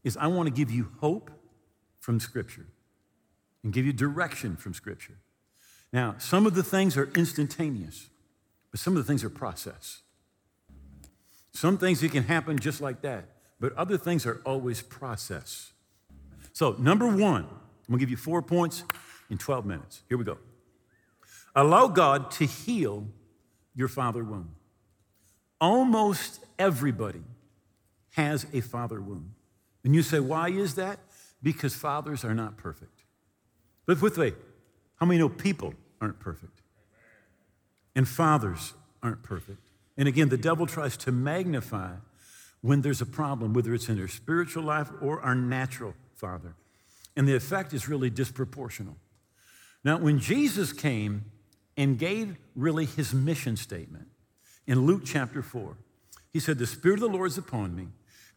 is 0.03 0.17
I 0.17 0.27
want 0.27 0.47
to 0.47 0.53
give 0.53 0.69
you 0.69 0.91
hope 0.99 1.31
from 2.01 2.19
Scripture 2.19 2.65
and 3.63 3.71
give 3.71 3.85
you 3.85 3.93
direction 3.93 4.57
from 4.57 4.73
Scripture. 4.73 5.17
Now, 5.93 6.15
some 6.17 6.45
of 6.45 6.53
the 6.53 6.63
things 6.63 6.97
are 6.97 7.09
instantaneous, 7.15 8.09
but 8.69 8.81
some 8.81 8.97
of 8.97 9.03
the 9.03 9.07
things 9.07 9.23
are 9.23 9.29
process. 9.29 10.01
Some 11.53 11.77
things 11.77 12.03
it 12.03 12.11
can 12.11 12.23
happen 12.23 12.59
just 12.59 12.81
like 12.81 13.01
that, 13.01 13.29
but 13.61 13.73
other 13.77 13.97
things 13.97 14.25
are 14.25 14.41
always 14.45 14.81
process. 14.81 15.71
So, 16.51 16.75
number 16.77 17.07
one, 17.07 17.45
I'm 17.45 17.93
gonna 17.93 17.99
give 17.99 18.09
you 18.09 18.17
four 18.17 18.41
points 18.41 18.83
in 19.29 19.37
12 19.37 19.65
minutes. 19.65 20.03
Here 20.09 20.17
we 20.17 20.23
go. 20.23 20.37
Allow 21.55 21.87
God 21.87 22.31
to 22.31 22.45
heal 22.45 23.07
your 23.75 23.87
father 23.87 24.23
wound. 24.23 24.49
Almost 25.59 26.45
everybody 26.59 27.23
has 28.11 28.45
a 28.53 28.61
father 28.61 29.01
wound. 29.01 29.31
And 29.83 29.95
you 29.95 30.03
say, 30.03 30.19
why 30.19 30.49
is 30.49 30.75
that? 30.75 30.99
Because 31.41 31.75
fathers 31.75 32.23
are 32.25 32.33
not 32.33 32.57
perfect. 32.57 33.03
But 33.85 34.01
with 34.01 34.17
me, 34.17 34.33
how 34.95 35.05
many 35.05 35.19
know 35.19 35.29
people 35.29 35.73
aren't 36.01 36.19
perfect? 36.19 36.61
And 37.95 38.07
fathers 38.07 38.73
aren't 39.01 39.23
perfect. 39.23 39.69
And 39.97 40.07
again, 40.07 40.29
the 40.29 40.37
devil 40.37 40.67
tries 40.67 40.97
to 40.97 41.11
magnify 41.11 41.93
when 42.61 42.81
there's 42.81 43.01
a 43.01 43.05
problem, 43.05 43.53
whether 43.53 43.73
it's 43.73 43.89
in 43.89 43.97
their 43.97 44.07
spiritual 44.07 44.63
life 44.63 44.89
or 45.01 45.21
our 45.21 45.35
natural 45.35 45.93
father. 46.13 46.55
And 47.15 47.27
the 47.27 47.35
effect 47.35 47.73
is 47.73 47.87
really 47.87 48.11
disproportional. 48.11 48.95
Now, 49.87 49.95
when 49.95 50.19
Jesus 50.19 50.73
came 50.73 51.23
and 51.77 51.97
gave 51.97 52.35
really 52.57 52.83
his 52.83 53.13
mission 53.13 53.55
statement 53.55 54.07
in 54.65 54.85
Luke 54.85 55.03
chapter 55.05 55.41
4, 55.41 55.77
he 56.33 56.41
said, 56.41 56.57
The 56.57 56.67
Spirit 56.67 56.95
of 56.95 57.09
the 57.09 57.17
Lord 57.17 57.31
is 57.31 57.37
upon 57.37 57.73
me 57.73 57.87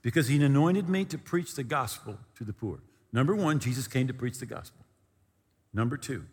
because 0.01 0.29
he 0.29 0.41
anointed 0.41 0.89
me 0.89 1.05
to 1.07 1.19
preach 1.19 1.57
the 1.57 1.65
gospel 1.65 2.19
to 2.37 2.45
the 2.45 2.53
poor. 2.53 2.79
Number 3.13 3.35
one, 3.35 3.59
Jesus 3.59 3.89
came 3.89 4.07
to 4.07 4.15
preach 4.15 4.39
the 4.39 4.47
gospel. 4.47 4.85
Number 5.75 5.97
two, 5.97 6.25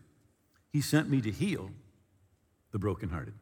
he 0.72 0.82
sent 0.82 1.10
me 1.10 1.20
to 1.22 1.32
heal 1.32 1.72
the 2.72 2.78
brokenhearted. 2.78 3.34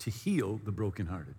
To 0.00 0.10
heal 0.10 0.60
the 0.64 0.72
brokenhearted. 0.72 1.36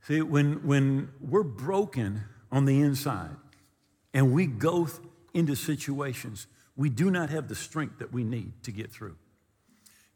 See, 0.00 0.22
when, 0.22 0.66
when 0.66 1.12
we're 1.20 1.44
broken 1.44 2.24
on 2.50 2.64
the 2.64 2.80
inside 2.80 3.36
and 4.12 4.32
we 4.32 4.46
go 4.46 4.88
into 5.34 5.54
situations, 5.54 6.48
we 6.78 6.88
do 6.88 7.10
not 7.10 7.28
have 7.28 7.48
the 7.48 7.54
strength 7.54 7.98
that 7.98 8.12
we 8.12 8.24
need 8.24 8.62
to 8.62 8.70
get 8.70 8.90
through. 8.90 9.16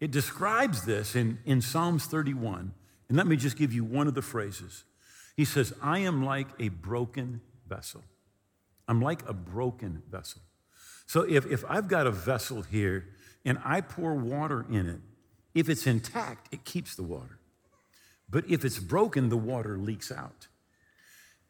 It 0.01 0.11
describes 0.11 0.85
this 0.85 1.14
in, 1.14 1.38
in 1.44 1.61
Psalms 1.61 2.07
31 2.07 2.72
and 3.09 3.18
let 3.18 3.27
me 3.27 3.37
just 3.37 3.59
give 3.59 3.75
you 3.75 3.85
one 3.85 4.07
of 4.07 4.14
the 4.14 4.22
phrases. 4.22 4.85
He 5.37 5.44
says, 5.44 5.75
I 5.83 5.98
am 5.98 6.25
like 6.25 6.46
a 6.59 6.68
broken 6.68 7.40
vessel. 7.68 8.03
I'm 8.88 9.03
like 9.03 9.29
a 9.29 9.35
broken 9.35 10.03
vessel. 10.11 10.40
So 11.07 11.22
if, 11.22 11.44
if 11.51 11.64
I've 11.68 11.88
got 11.88 12.07
a 12.07 12.11
vessel 12.11 12.62
here 12.62 13.09
and 13.44 13.59
I 13.64 13.81
pour 13.81 14.14
water 14.14 14.64
in 14.70 14.88
it, 14.88 15.01
if 15.55 15.68
it's 15.68 15.87
intact, 15.87 16.48
it 16.53 16.64
keeps 16.64 16.94
the 16.94 17.03
water. 17.03 17.38
But 18.31 18.48
if 18.48 18.64
it's 18.64 18.79
broken, 18.79 19.29
the 19.29 19.37
water 19.37 19.77
leaks 19.77 20.11
out. 20.11 20.46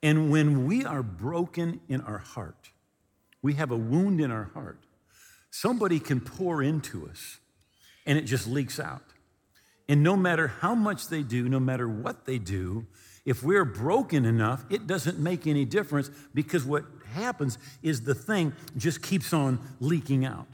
And 0.03 0.31
when 0.31 0.67
we 0.67 0.85
are 0.85 1.03
broken 1.03 1.81
in 1.89 2.01
our 2.01 2.19
heart, 2.19 2.71
we 3.41 3.55
have 3.55 3.71
a 3.71 3.77
wound 3.77 4.21
in 4.21 4.31
our 4.31 4.51
heart, 4.55 4.81
somebody 5.53 6.01
can 6.01 6.21
pour 6.21 6.63
into 6.63 7.07
us 7.09 7.39
and 8.07 8.19
it 8.19 8.23
just 8.23 8.49
leaks 8.49 8.81
out. 8.81 9.03
And 9.89 10.03
no 10.03 10.17
matter 10.17 10.49
how 10.49 10.75
much 10.75 11.09
they 11.09 11.23
do, 11.23 11.49
no 11.49 11.61
matter 11.61 11.87
what 11.87 12.25
they 12.25 12.39
do, 12.39 12.87
if 13.25 13.43
we're 13.43 13.67
broken 13.67 14.25
enough, 14.25 14.65
it 14.71 14.87
doesn't 14.87 15.19
make 15.19 15.47
any 15.47 15.65
difference 15.65 16.11
because 16.35 16.65
what 16.65 16.85
happens 17.13 17.59
is 17.83 18.03
the 18.03 18.15
thing 18.15 18.55
just 18.77 19.03
keeps 19.03 19.33
on 19.33 19.61
leaking 19.79 20.25
out. 20.25 20.47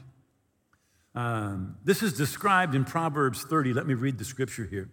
Um, 1.15 1.77
this 1.83 2.03
is 2.03 2.13
described 2.13 2.75
in 2.75 2.85
Proverbs 2.85 3.43
30. 3.43 3.73
Let 3.73 3.87
me 3.87 3.93
read 3.93 4.17
the 4.17 4.25
scripture 4.25 4.65
here. 4.65 4.89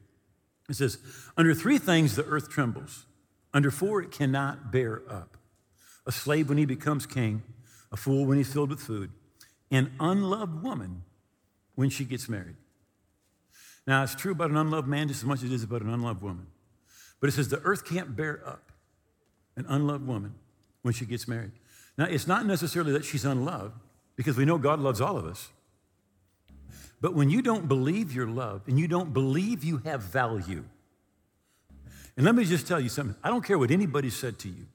It 0.69 0.77
says, 0.77 0.99
Under 1.37 1.53
three 1.53 1.79
things 1.79 2.17
the 2.17 2.25
earth 2.25 2.49
trembles, 2.49 3.07
under 3.53 3.71
four 3.71 4.01
it 4.03 4.13
cannot 4.13 4.71
bear 4.71 5.03
up 5.11 5.37
a 6.07 6.13
slave 6.13 6.49
when 6.49 6.59
he 6.59 6.65
becomes 6.65 7.05
king, 7.05 7.43
a 7.91 7.97
fool 7.97 8.25
when 8.25 8.39
he's 8.39 8.53
filled 8.53 8.71
with 8.71 8.81
food, 8.81 9.11
an 9.71 9.93
unloved 10.01 10.63
woman 10.63 11.03
when 11.75 11.91
she 11.91 12.05
gets 12.05 12.29
married. 12.29 12.57
Now, 13.87 14.03
it's 14.03 14.15
true 14.15 14.33
about 14.33 14.51
an 14.51 14.57
unloved 14.57 14.89
man 14.89 15.09
just 15.09 15.23
as 15.23 15.27
much 15.27 15.43
as 15.43 15.51
it 15.51 15.53
is 15.53 15.63
about 15.63 15.83
an 15.83 15.91
unloved 15.93 16.23
woman. 16.23 16.47
But 17.21 17.29
it 17.29 17.33
says 17.33 17.49
the 17.49 17.61
earth 17.61 17.85
can't 17.85 18.17
bear 18.17 18.43
up 18.47 18.73
an 19.57 19.65
unloved 19.69 20.07
woman 20.07 20.35
when 20.83 20.93
she 20.93 21.07
gets 21.07 21.27
married. 21.27 21.53
Now, 21.97 22.05
it's 22.05 22.27
not 22.27 22.47
necessarily 22.47 22.93
that 22.93 23.05
she's 23.05 23.25
unloved, 23.25 23.75
because 24.17 24.37
we 24.37 24.45
know 24.45 24.59
God 24.59 24.81
loves 24.81 25.01
all 25.01 25.17
of 25.17 25.27
us. 25.27 25.51
But 27.01 27.15
when 27.15 27.31
you 27.31 27.43
don't 27.43 27.69
believe 27.69 28.15
you're 28.15 28.27
loved 28.27 28.69
and 28.69 28.79
you 28.79 28.89
don't 28.89 29.13
believe 29.13 29.63
you 29.63 29.79
have 29.79 30.03
value, 30.03 30.65
and 32.17 32.25
let 32.25 32.35
me 32.35 32.45
just 32.45 32.67
tell 32.67 32.81
you 32.81 32.89
something 32.89 33.15
I 33.23 33.29
don't 33.29 33.45
care 33.45 33.59
what 33.59 33.71
anybody 33.71 34.11
said 34.11 34.39
to 34.41 34.49
you. 34.49 34.67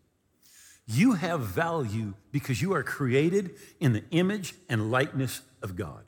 You 0.91 1.13
have 1.13 1.41
value 1.41 2.13
because 2.31 2.61
you 2.61 2.73
are 2.73 2.83
created 2.83 3.55
in 3.79 3.93
the 3.93 4.03
image 4.11 4.55
and 4.67 4.91
likeness 4.91 5.41
of 5.61 5.77
God. 5.77 6.03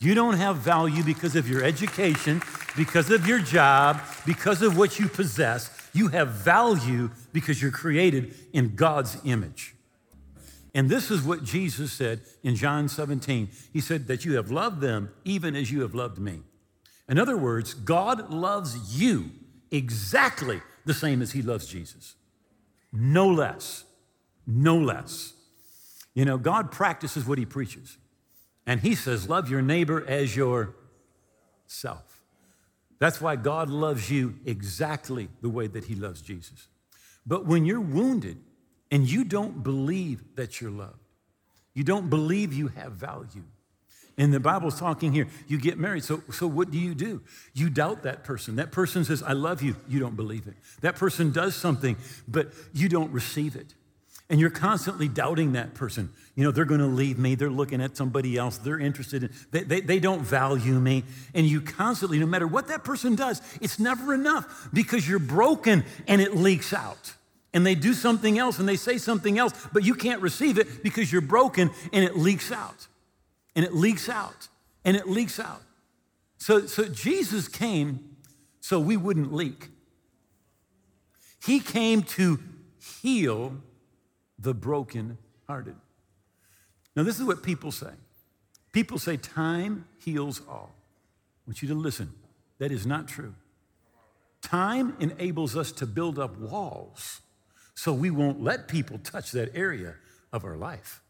You 0.00 0.14
don't 0.14 0.34
have 0.34 0.56
value 0.56 1.04
because 1.04 1.36
of 1.36 1.48
your 1.48 1.62
education, 1.62 2.42
because 2.76 3.10
of 3.10 3.26
your 3.28 3.38
job, 3.38 4.00
because 4.26 4.62
of 4.62 4.76
what 4.76 4.98
you 4.98 5.08
possess. 5.08 5.70
You 5.92 6.08
have 6.08 6.28
value 6.30 7.10
because 7.32 7.62
you're 7.62 7.70
created 7.70 8.34
in 8.52 8.74
God's 8.74 9.16
image. 9.24 9.76
And 10.74 10.90
this 10.90 11.10
is 11.12 11.22
what 11.22 11.44
Jesus 11.44 11.92
said 11.92 12.20
in 12.42 12.56
John 12.56 12.88
17. 12.88 13.48
He 13.72 13.80
said 13.80 14.08
that 14.08 14.24
you 14.24 14.34
have 14.34 14.50
loved 14.50 14.80
them 14.80 15.10
even 15.24 15.54
as 15.54 15.70
you 15.70 15.82
have 15.82 15.94
loved 15.94 16.18
me. 16.18 16.40
In 17.08 17.16
other 17.16 17.36
words, 17.36 17.74
God 17.74 18.30
loves 18.30 18.98
you 19.00 19.30
exactly 19.70 20.60
the 20.84 20.94
same 20.94 21.22
as 21.22 21.30
he 21.30 21.42
loves 21.42 21.66
Jesus. 21.66 22.16
No 22.94 23.28
less. 23.28 23.84
No 24.46 24.78
less. 24.78 25.34
You 26.14 26.24
know, 26.24 26.38
God 26.38 26.70
practices 26.70 27.26
what 27.26 27.38
he 27.38 27.44
preaches. 27.44 27.98
And 28.66 28.80
he 28.80 28.94
says, 28.94 29.28
Love 29.28 29.50
your 29.50 29.62
neighbor 29.62 30.04
as 30.06 30.36
yourself. 30.36 30.74
That's 33.00 33.20
why 33.20 33.36
God 33.36 33.68
loves 33.68 34.10
you 34.10 34.36
exactly 34.46 35.28
the 35.42 35.48
way 35.48 35.66
that 35.66 35.84
he 35.84 35.96
loves 35.96 36.22
Jesus. 36.22 36.68
But 37.26 37.44
when 37.44 37.64
you're 37.64 37.80
wounded 37.80 38.38
and 38.90 39.10
you 39.10 39.24
don't 39.24 39.62
believe 39.62 40.22
that 40.36 40.60
you're 40.60 40.70
loved, 40.70 41.00
you 41.74 41.82
don't 41.82 42.08
believe 42.08 42.52
you 42.52 42.68
have 42.68 42.92
value. 42.92 43.42
And 44.16 44.32
the 44.32 44.38
Bible's 44.40 44.78
talking 44.78 45.12
here, 45.12 45.26
you 45.48 45.58
get 45.58 45.76
married. 45.76 46.04
So, 46.04 46.22
so 46.30 46.46
what 46.46 46.70
do 46.70 46.78
you 46.78 46.94
do? 46.94 47.20
You 47.52 47.68
doubt 47.68 48.04
that 48.04 48.22
person. 48.22 48.56
That 48.56 48.70
person 48.70 49.04
says, 49.04 49.22
I 49.22 49.32
love 49.32 49.60
you. 49.60 49.74
You 49.88 49.98
don't 49.98 50.14
believe 50.14 50.46
it. 50.46 50.54
That 50.82 50.94
person 50.94 51.32
does 51.32 51.56
something, 51.56 51.96
but 52.28 52.52
you 52.72 52.88
don't 52.88 53.10
receive 53.10 53.56
it. 53.56 53.74
and 54.30 54.40
you're 54.40 54.50
constantly 54.50 55.06
doubting 55.06 55.52
that 55.52 55.74
person. 55.74 56.10
You 56.34 56.44
know, 56.44 56.50
they're 56.50 56.64
going 56.64 56.80
to 56.80 56.86
leave 56.86 57.18
me. 57.18 57.34
They're 57.34 57.50
looking 57.50 57.82
at 57.82 57.96
somebody 57.96 58.36
else. 58.38 58.56
They're 58.58 58.78
interested 58.78 59.24
in, 59.24 59.30
they, 59.50 59.62
they, 59.62 59.80
they 59.80 59.98
don't 59.98 60.22
value 60.22 60.74
me. 60.80 61.04
And 61.34 61.46
you 61.46 61.60
constantly, 61.60 62.18
no 62.18 62.26
matter 62.26 62.46
what 62.46 62.68
that 62.68 62.84
person 62.84 63.14
does, 63.14 63.42
it's 63.60 63.78
never 63.78 64.14
enough 64.14 64.68
because 64.72 65.08
you're 65.08 65.18
broken 65.18 65.84
and 66.08 66.20
it 66.22 66.34
leaks 66.36 66.72
out. 66.72 67.14
And 67.52 67.64
they 67.64 67.74
do 67.74 67.92
something 67.92 68.38
else 68.38 68.58
and 68.58 68.68
they 68.68 68.76
say 68.76 68.98
something 68.98 69.38
else, 69.38 69.52
but 69.72 69.84
you 69.84 69.94
can't 69.94 70.22
receive 70.22 70.58
it 70.58 70.82
because 70.82 71.12
you're 71.12 71.20
broken 71.20 71.70
and 71.92 72.04
it 72.04 72.16
leaks 72.16 72.50
out. 72.50 72.88
And 73.56 73.64
it 73.64 73.74
leaks 73.74 74.08
out 74.08 74.48
and 74.84 74.96
it 74.96 75.08
leaks 75.08 75.38
out. 75.38 75.62
So, 76.38 76.66
so 76.66 76.86
Jesus 76.86 77.48
came 77.48 78.16
so 78.60 78.80
we 78.80 78.96
wouldn't 78.96 79.32
leak. 79.32 79.68
He 81.44 81.60
came 81.60 82.02
to 82.02 82.38
heal 83.02 83.56
the 84.38 84.54
brokenhearted. 84.54 85.76
Now, 86.96 87.02
this 87.02 87.18
is 87.18 87.24
what 87.24 87.42
people 87.42 87.72
say. 87.72 87.92
People 88.72 88.98
say 88.98 89.16
time 89.16 89.86
heals 89.98 90.40
all. 90.48 90.74
I 90.74 91.50
want 91.50 91.62
you 91.62 91.68
to 91.68 91.74
listen. 91.74 92.12
That 92.58 92.72
is 92.72 92.86
not 92.86 93.08
true. 93.08 93.34
Time 94.42 94.96
enables 95.00 95.56
us 95.56 95.72
to 95.72 95.86
build 95.86 96.18
up 96.18 96.38
walls 96.38 97.20
so 97.74 97.92
we 97.92 98.10
won't 98.10 98.42
let 98.42 98.68
people 98.68 98.98
touch 98.98 99.32
that 99.32 99.54
area 99.54 99.94
of 100.32 100.44
our 100.44 100.56
life. 100.56 101.02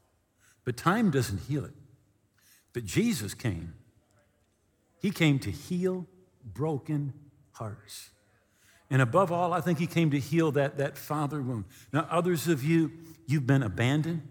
But 0.64 0.76
time 0.76 1.10
doesn't 1.10 1.42
heal 1.42 1.64
it. 1.64 1.74
But 2.74 2.84
Jesus 2.84 3.32
came. 3.32 3.72
He 5.00 5.10
came 5.10 5.38
to 5.38 5.50
heal 5.50 6.06
broken 6.44 7.14
hearts. 7.52 8.10
And 8.90 9.00
above 9.00 9.32
all, 9.32 9.54
I 9.54 9.60
think 9.60 9.78
he 9.78 9.86
came 9.86 10.10
to 10.10 10.20
heal 10.20 10.52
that, 10.52 10.76
that 10.76 10.98
father 10.98 11.40
wound. 11.40 11.64
Now, 11.92 12.06
others 12.10 12.48
of 12.48 12.62
you, 12.62 12.92
you've 13.26 13.46
been 13.46 13.62
abandoned. 13.62 14.28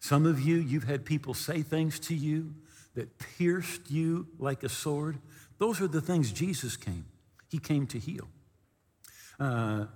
Some 0.00 0.26
of 0.26 0.40
you, 0.40 0.56
you've 0.56 0.84
had 0.84 1.04
people 1.04 1.34
say 1.34 1.62
things 1.62 2.00
to 2.00 2.14
you 2.14 2.54
that 2.94 3.18
pierced 3.18 3.90
you 3.90 4.26
like 4.38 4.64
a 4.64 4.68
sword. 4.68 5.18
Those 5.58 5.80
are 5.80 5.88
the 5.88 6.00
things 6.00 6.32
Jesus 6.32 6.76
came. 6.76 7.04
He 7.48 7.58
came 7.58 7.86
to 7.88 7.98
heal. 7.98 8.28
Uh, 9.38 9.86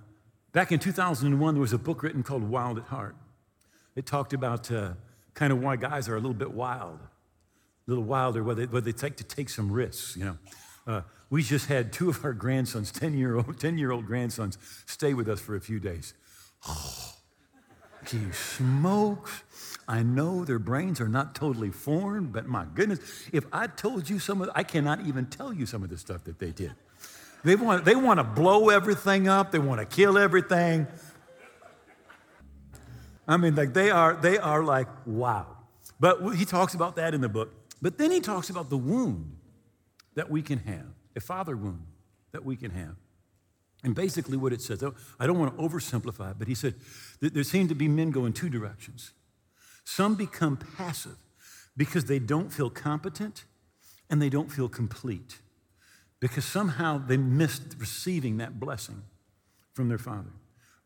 back 0.51 0.71
in 0.71 0.79
2001, 0.79 1.53
there 1.53 1.61
was 1.61 1.73
a 1.73 1.77
book 1.77 2.03
written 2.03 2.23
called 2.23 2.43
Wild 2.43 2.77
at 2.77 2.85
Heart. 2.85 3.15
It 3.95 4.05
talked 4.05 4.33
about 4.33 4.71
uh, 4.71 4.93
kind 5.33 5.51
of 5.51 5.61
why 5.61 5.75
guys 5.75 6.07
are 6.07 6.15
a 6.15 6.19
little 6.19 6.33
bit 6.33 6.51
wild, 6.51 6.99
little 7.87 8.03
wilder, 8.03 8.43
whether 8.43 8.65
they, 8.65 8.79
they 8.79 8.91
take 8.91 9.17
to 9.17 9.23
take 9.23 9.49
some 9.49 9.71
risks, 9.71 10.15
you 10.15 10.25
know. 10.25 10.37
Uh, 10.85 11.01
we 11.29 11.41
just 11.41 11.67
had 11.67 11.91
two 11.91 12.09
of 12.09 12.23
our 12.23 12.33
grandsons, 12.33 12.91
10 12.91 13.17
year 13.17 13.35
old, 13.35 13.59
10 13.59 13.77
year 13.77 13.91
old 13.91 14.05
grandsons, 14.05 14.57
stay 14.85 15.13
with 15.13 15.27
us 15.27 15.39
for 15.39 15.55
a 15.55 15.61
few 15.61 15.79
days. 15.79 16.13
Oh, 16.67 17.13
gee, 18.05 18.31
smokes. 18.31 19.43
I 19.87 20.01
know 20.01 20.45
their 20.45 20.59
brains 20.59 21.01
are 21.01 21.09
not 21.09 21.35
totally 21.35 21.71
formed, 21.71 22.31
but 22.31 22.47
my 22.47 22.65
goodness, 22.73 22.99
if 23.33 23.45
I 23.51 23.67
told 23.67 24.09
you 24.09 24.19
some 24.19 24.41
of, 24.41 24.49
I 24.55 24.63
cannot 24.63 25.05
even 25.05 25.25
tell 25.25 25.51
you 25.51 25.65
some 25.65 25.83
of 25.83 25.89
the 25.89 25.97
stuff 25.97 26.23
that 26.25 26.39
they 26.39 26.51
did. 26.51 26.73
They 27.43 27.55
want, 27.55 27.83
they 27.83 27.95
want 27.95 28.19
to 28.19 28.23
blow 28.23 28.69
everything 28.69 29.27
up. 29.27 29.51
They 29.51 29.59
want 29.59 29.81
to 29.81 29.85
kill 29.85 30.17
everything. 30.17 30.87
I 33.27 33.37
mean, 33.37 33.55
like 33.55 33.73
they 33.73 33.89
are, 33.89 34.13
they 34.13 34.37
are 34.37 34.63
like, 34.63 34.87
wow. 35.05 35.47
But 35.99 36.35
he 36.35 36.45
talks 36.45 36.73
about 36.73 36.95
that 36.97 37.13
in 37.13 37.21
the 37.21 37.29
book. 37.29 37.62
But 37.83 37.97
then 37.97 38.11
he 38.11 38.21
talks 38.21 38.49
about 38.49 38.69
the 38.69 38.77
wound 38.77 39.35
that 40.15 40.31
we 40.31 40.41
can 40.41 40.59
have, 40.59 40.87
a 41.17 41.19
father 41.19 41.57
wound 41.57 41.85
that 42.31 42.45
we 42.45 42.55
can 42.55 42.71
have. 42.71 42.95
And 43.83 43.93
basically, 43.93 44.37
what 44.37 44.53
it 44.53 44.61
says, 44.61 44.81
I 45.19 45.27
don't 45.27 45.37
want 45.37 45.57
to 45.57 45.61
oversimplify 45.61 46.31
it, 46.31 46.39
but 46.39 46.47
he 46.47 46.55
said 46.55 46.75
there 47.19 47.43
seem 47.43 47.67
to 47.67 47.75
be 47.75 47.89
men 47.89 48.11
go 48.11 48.25
in 48.25 48.31
two 48.31 48.47
directions. 48.47 49.11
Some 49.83 50.15
become 50.15 50.55
passive 50.77 51.17
because 51.75 52.05
they 52.05 52.19
don't 52.19 52.53
feel 52.53 52.69
competent 52.69 53.43
and 54.09 54.21
they 54.21 54.29
don't 54.29 54.49
feel 54.49 54.69
complete 54.69 55.39
because 56.21 56.45
somehow 56.45 56.97
they 57.05 57.17
missed 57.17 57.75
receiving 57.79 58.37
that 58.37 58.61
blessing 58.61 59.03
from 59.73 59.89
their 59.89 59.97
father. 59.97 60.31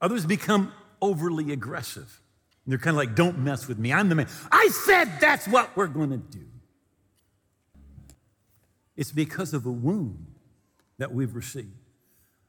Others 0.02 0.26
become 0.26 0.74
overly 1.00 1.52
aggressive. 1.52 2.22
They're 2.66 2.80
kind 2.80 2.96
of 2.96 2.98
like, 2.98 3.16
don't 3.16 3.38
mess 3.38 3.68
with 3.68 3.78
me. 3.78 3.94
I'm 3.94 4.10
the 4.10 4.16
man. 4.16 4.28
I 4.52 4.70
said 4.70 5.20
that's 5.22 5.48
what 5.48 5.78
we're 5.78 5.86
going 5.86 6.10
to 6.10 6.18
do. 6.18 6.44
It's 8.98 9.12
because 9.12 9.54
of 9.54 9.66
a 9.66 9.72
wound 9.72 10.26
that 10.98 11.14
we've 11.14 11.36
received. 11.36 11.78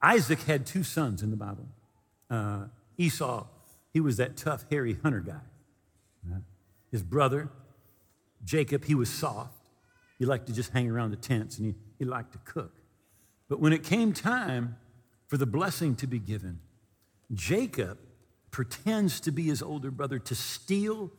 Isaac 0.01 0.41
had 0.41 0.65
two 0.65 0.83
sons 0.83 1.21
in 1.21 1.29
the 1.29 1.37
Bible. 1.37 1.67
Uh, 2.29 2.65
Esau, 2.97 3.45
he 3.93 4.01
was 4.01 4.17
that 4.17 4.35
tough, 4.35 4.65
hairy 4.69 4.97
hunter 5.01 5.19
guy. 5.19 5.41
His 6.91 7.03
brother, 7.03 7.49
Jacob, 8.43 8.85
he 8.85 8.95
was 8.95 9.09
soft. 9.09 9.53
He 10.17 10.25
liked 10.25 10.47
to 10.47 10.53
just 10.53 10.71
hang 10.71 10.89
around 10.89 11.11
the 11.11 11.17
tents 11.17 11.57
and 11.57 11.67
he, 11.67 11.75
he 11.99 12.05
liked 12.05 12.33
to 12.33 12.39
cook. 12.39 12.73
But 13.47 13.59
when 13.59 13.73
it 13.73 13.83
came 13.83 14.11
time 14.11 14.75
for 15.27 15.37
the 15.37 15.45
blessing 15.45 15.95
to 15.97 16.07
be 16.07 16.19
given, 16.19 16.59
Jacob 17.33 17.99
pretends 18.51 19.19
to 19.21 19.31
be 19.31 19.43
his 19.43 19.61
older 19.61 19.91
brother 19.91 20.19
to 20.19 20.35
steal 20.35 21.11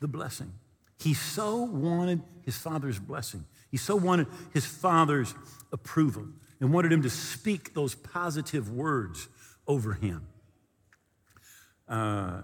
the 0.00 0.08
blessing. 0.08 0.52
He 0.98 1.12
so 1.12 1.56
wanted 1.64 2.22
his 2.44 2.56
father's 2.56 2.98
blessing. 2.98 3.44
He 3.70 3.76
so 3.76 3.96
wanted 3.96 4.26
his 4.52 4.66
father's 4.66 5.34
approval 5.72 6.26
and 6.60 6.72
wanted 6.72 6.92
him 6.92 7.02
to 7.02 7.10
speak 7.10 7.74
those 7.74 7.94
positive 7.94 8.70
words 8.70 9.28
over 9.66 9.94
him. 9.94 10.26
Uh, 11.88 12.42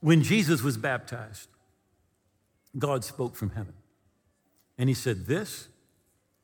when 0.00 0.22
Jesus 0.22 0.62
was 0.62 0.76
baptized, 0.76 1.48
God 2.78 3.04
spoke 3.04 3.34
from 3.34 3.50
heaven. 3.50 3.74
And 4.76 4.88
he 4.88 4.94
said, 4.94 5.26
This 5.26 5.68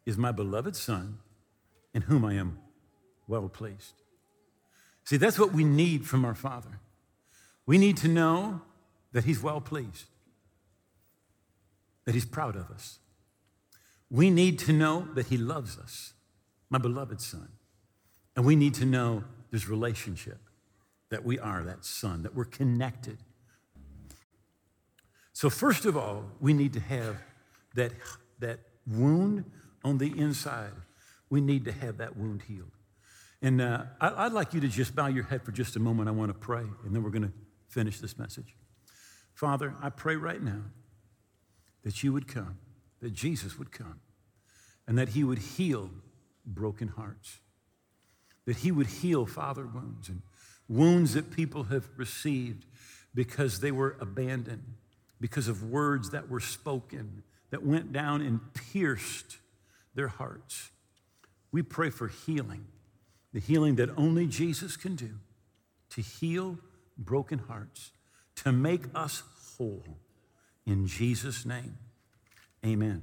is 0.07 0.19
my 0.19 0.33
beloved 0.33 0.77
Son, 0.77 1.19
in 1.93 2.03
whom 2.03 2.25
I 2.25 2.35
am 2.35 2.59
well 3.27 3.49
pleased. 3.49 3.95
See, 5.05 5.17
that's 5.17 5.39
what 5.39 5.53
we 5.53 5.65
need 5.65 6.07
from 6.07 6.25
our 6.25 6.35
Father. 6.35 6.81
We 7.67 7.79
need 7.79 7.97
to 7.99 8.09
know 8.09 8.63
that 9.13 9.25
he's 9.25 9.43
well 9.43 9.61
pleased, 9.61 10.07
that 12.05 12.15
he's 12.15 12.27
proud 12.27 12.57
of 12.57 12.71
us. 12.71 12.99
We 14.11 14.31
need 14.31 14.59
to 14.61 14.73
know 14.73 15.09
that 15.15 15.27
he 15.27 15.37
loves 15.37 15.79
us, 15.79 16.13
my 16.71 16.79
beloved 16.79 17.21
Son. 17.21 17.49
And 18.37 18.45
we 18.45 18.57
need 18.57 18.75
to 18.75 18.85
know 18.85 19.25
this 19.51 19.69
relationship, 19.69 20.39
that 21.11 21.25
we 21.25 21.39
are 21.39 21.63
that 21.63 21.85
Son, 21.85 22.23
that 22.23 22.35
we're 22.35 22.45
connected 22.45 23.19
so, 25.35 25.51
first 25.51 25.85
of 25.85 25.97
all, 25.97 26.25
we 26.41 26.53
need 26.53 26.73
to 26.75 26.81
have 26.81 27.17
that, 27.75 27.93
that 28.39 28.61
wound 28.87 29.45
on 29.83 29.99
the 29.99 30.17
inside. 30.17 30.71
We 31.29 31.41
need 31.41 31.65
to 31.65 31.73
have 31.73 31.99
that 31.99 32.17
wound 32.17 32.43
healed. 32.43 32.71
And 33.43 33.61
uh, 33.61 33.83
I, 34.01 34.25
would 34.25 34.33
like 34.33 34.55
you 34.55 34.61
to 34.61 34.69
just 34.69 34.95
bow 34.95 35.09
your 35.09 35.25
head 35.25 35.43
for 35.43 35.51
just 35.51 35.75
a 35.75 35.81
moment. 35.81 36.09
I 36.09 36.13
want 36.13 36.33
to 36.33 36.39
pray, 36.39 36.63
and 36.85 36.95
then 36.95 37.03
we're 37.03 37.11
going 37.11 37.25
to 37.25 37.33
finish 37.69 37.99
this 37.99 38.17
message. 38.17 38.57
Father, 39.35 39.75
I 39.83 39.91
pray 39.91 40.15
right 40.15 40.41
now 40.41 40.63
that 41.85 42.03
you 42.03 42.13
would 42.13 42.27
come, 42.27 42.59
that 43.01 43.13
Jesus 43.13 43.59
would 43.59 43.71
come, 43.71 44.01
and 44.87 44.99
that 44.99 45.11
he 45.11 45.23
would 45.23 45.39
heal 45.39 45.91
broken 46.45 46.89
hearts, 46.89 47.39
that 48.47 48.57
he 48.59 48.73
would 48.73 48.87
heal 48.87 49.27
father 49.27 49.67
wounds 49.67 50.09
and 50.09 50.23
wounds 50.69 51.15
that 51.15 51.31
people 51.31 51.65
have 51.65 51.89
received 51.97 52.65
because 53.15 53.61
they 53.61 53.71
were 53.71 53.97
abandoned 54.01 54.75
because 55.21 55.49
of 55.49 55.63
words 55.71 56.11
that 56.11 56.29
were 56.29 56.41
spoken 56.41 57.23
that 57.51 57.65
went 57.65 57.93
down 57.93 58.21
and 58.21 58.41
pierced 58.53 59.39
their 59.95 60.09
hearts. 60.09 60.71
We 61.53 61.63
pray 61.63 61.91
for 61.91 62.09
healing, 62.09 62.67
the 63.33 63.41
healing 63.41 63.77
that 63.77 63.91
only 63.97 64.27
Jesus 64.27 64.77
can 64.77 64.97
do 64.97 65.11
to 65.91 66.01
heal 66.01 66.59
broken 66.99 67.39
hearts, 67.39 67.93
to 68.37 68.51
make 68.51 68.83
us 68.95 69.23
whole. 69.57 69.99
In 70.67 70.87
Jesus' 70.87 71.45
name, 71.45 71.79
amen. 72.65 73.03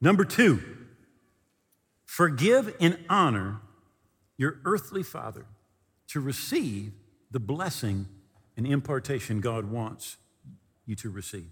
Number 0.00 0.24
two, 0.24 0.60
forgive 2.04 2.74
and 2.80 2.98
honor 3.08 3.60
your 4.36 4.58
earthly 4.64 5.02
father 5.02 5.46
to 6.08 6.20
receive 6.20 6.92
the 7.30 7.40
blessing 7.40 8.06
and 8.56 8.66
impartation 8.66 9.40
God 9.40 9.70
wants 9.70 10.16
you 10.84 10.96
to 10.96 11.10
receive. 11.10 11.50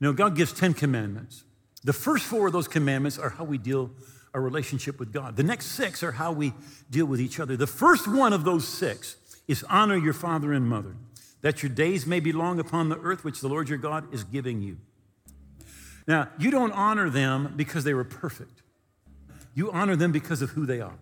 Now, 0.00 0.12
God 0.12 0.34
gives 0.34 0.52
10 0.52 0.74
commandments. 0.74 1.44
The 1.84 1.92
first 1.92 2.24
four 2.24 2.48
of 2.48 2.52
those 2.52 2.68
commandments 2.68 3.18
are 3.18 3.30
how 3.30 3.44
we 3.44 3.58
deal 3.58 3.90
our 4.34 4.40
relationship 4.40 4.98
with 4.98 5.12
God. 5.12 5.36
The 5.36 5.42
next 5.42 5.66
six 5.66 6.02
are 6.02 6.12
how 6.12 6.32
we 6.32 6.52
deal 6.90 7.06
with 7.06 7.20
each 7.20 7.40
other. 7.40 7.56
The 7.56 7.66
first 7.66 8.06
one 8.06 8.32
of 8.32 8.44
those 8.44 8.66
six 8.66 9.16
is 9.48 9.64
honor 9.64 9.96
your 9.96 10.12
father 10.12 10.52
and 10.52 10.66
mother, 10.66 10.94
that 11.42 11.62
your 11.62 11.70
days 11.70 12.06
may 12.06 12.20
be 12.20 12.32
long 12.32 12.58
upon 12.58 12.88
the 12.88 12.98
earth 12.98 13.24
which 13.24 13.40
the 13.40 13.48
Lord 13.48 13.68
your 13.68 13.78
God 13.78 14.12
is 14.12 14.24
giving 14.24 14.62
you. 14.62 14.78
Now, 16.06 16.28
you 16.38 16.50
don't 16.50 16.72
honor 16.72 17.08
them 17.08 17.54
because 17.56 17.84
they 17.84 17.94
were 17.94 18.04
perfect. 18.04 18.62
You 19.54 19.70
honor 19.70 19.96
them 19.96 20.12
because 20.12 20.42
of 20.42 20.50
who 20.50 20.66
they 20.66 20.80
are. 20.80 20.98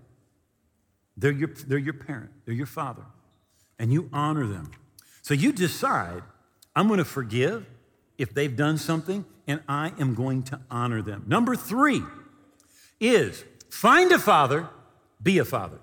They're 1.17 1.33
your, 1.33 1.49
they're 1.67 1.79
your 1.79 1.95
parent, 1.95 2.31
they're 2.45 2.55
your 2.55 2.67
father, 2.67 3.03
and 3.79 3.93
you 3.93 4.09
honor 4.13 4.47
them. 4.47 4.71
So 5.23 5.35
you 5.35 5.53
decide, 5.53 6.23
I'm 6.77 6.87
going 6.87 6.99
to 6.99 7.05
forgive 7.05 7.67
if 8.19 8.33
they've 8.35 8.55
done 8.55 8.79
something, 8.79 9.25
and 9.47 9.61
I 9.69 9.93
am 9.99 10.15
going 10.15 10.45
to 10.45 10.61
honor 10.71 11.03
them. 11.03 11.25
Number 11.27 11.57
three 11.57 12.03
is 13.01 13.45
find 13.71 14.13
a 14.13 14.19
father, 14.19 14.69
be 15.23 15.39
a 15.39 15.45
father. 15.45 15.79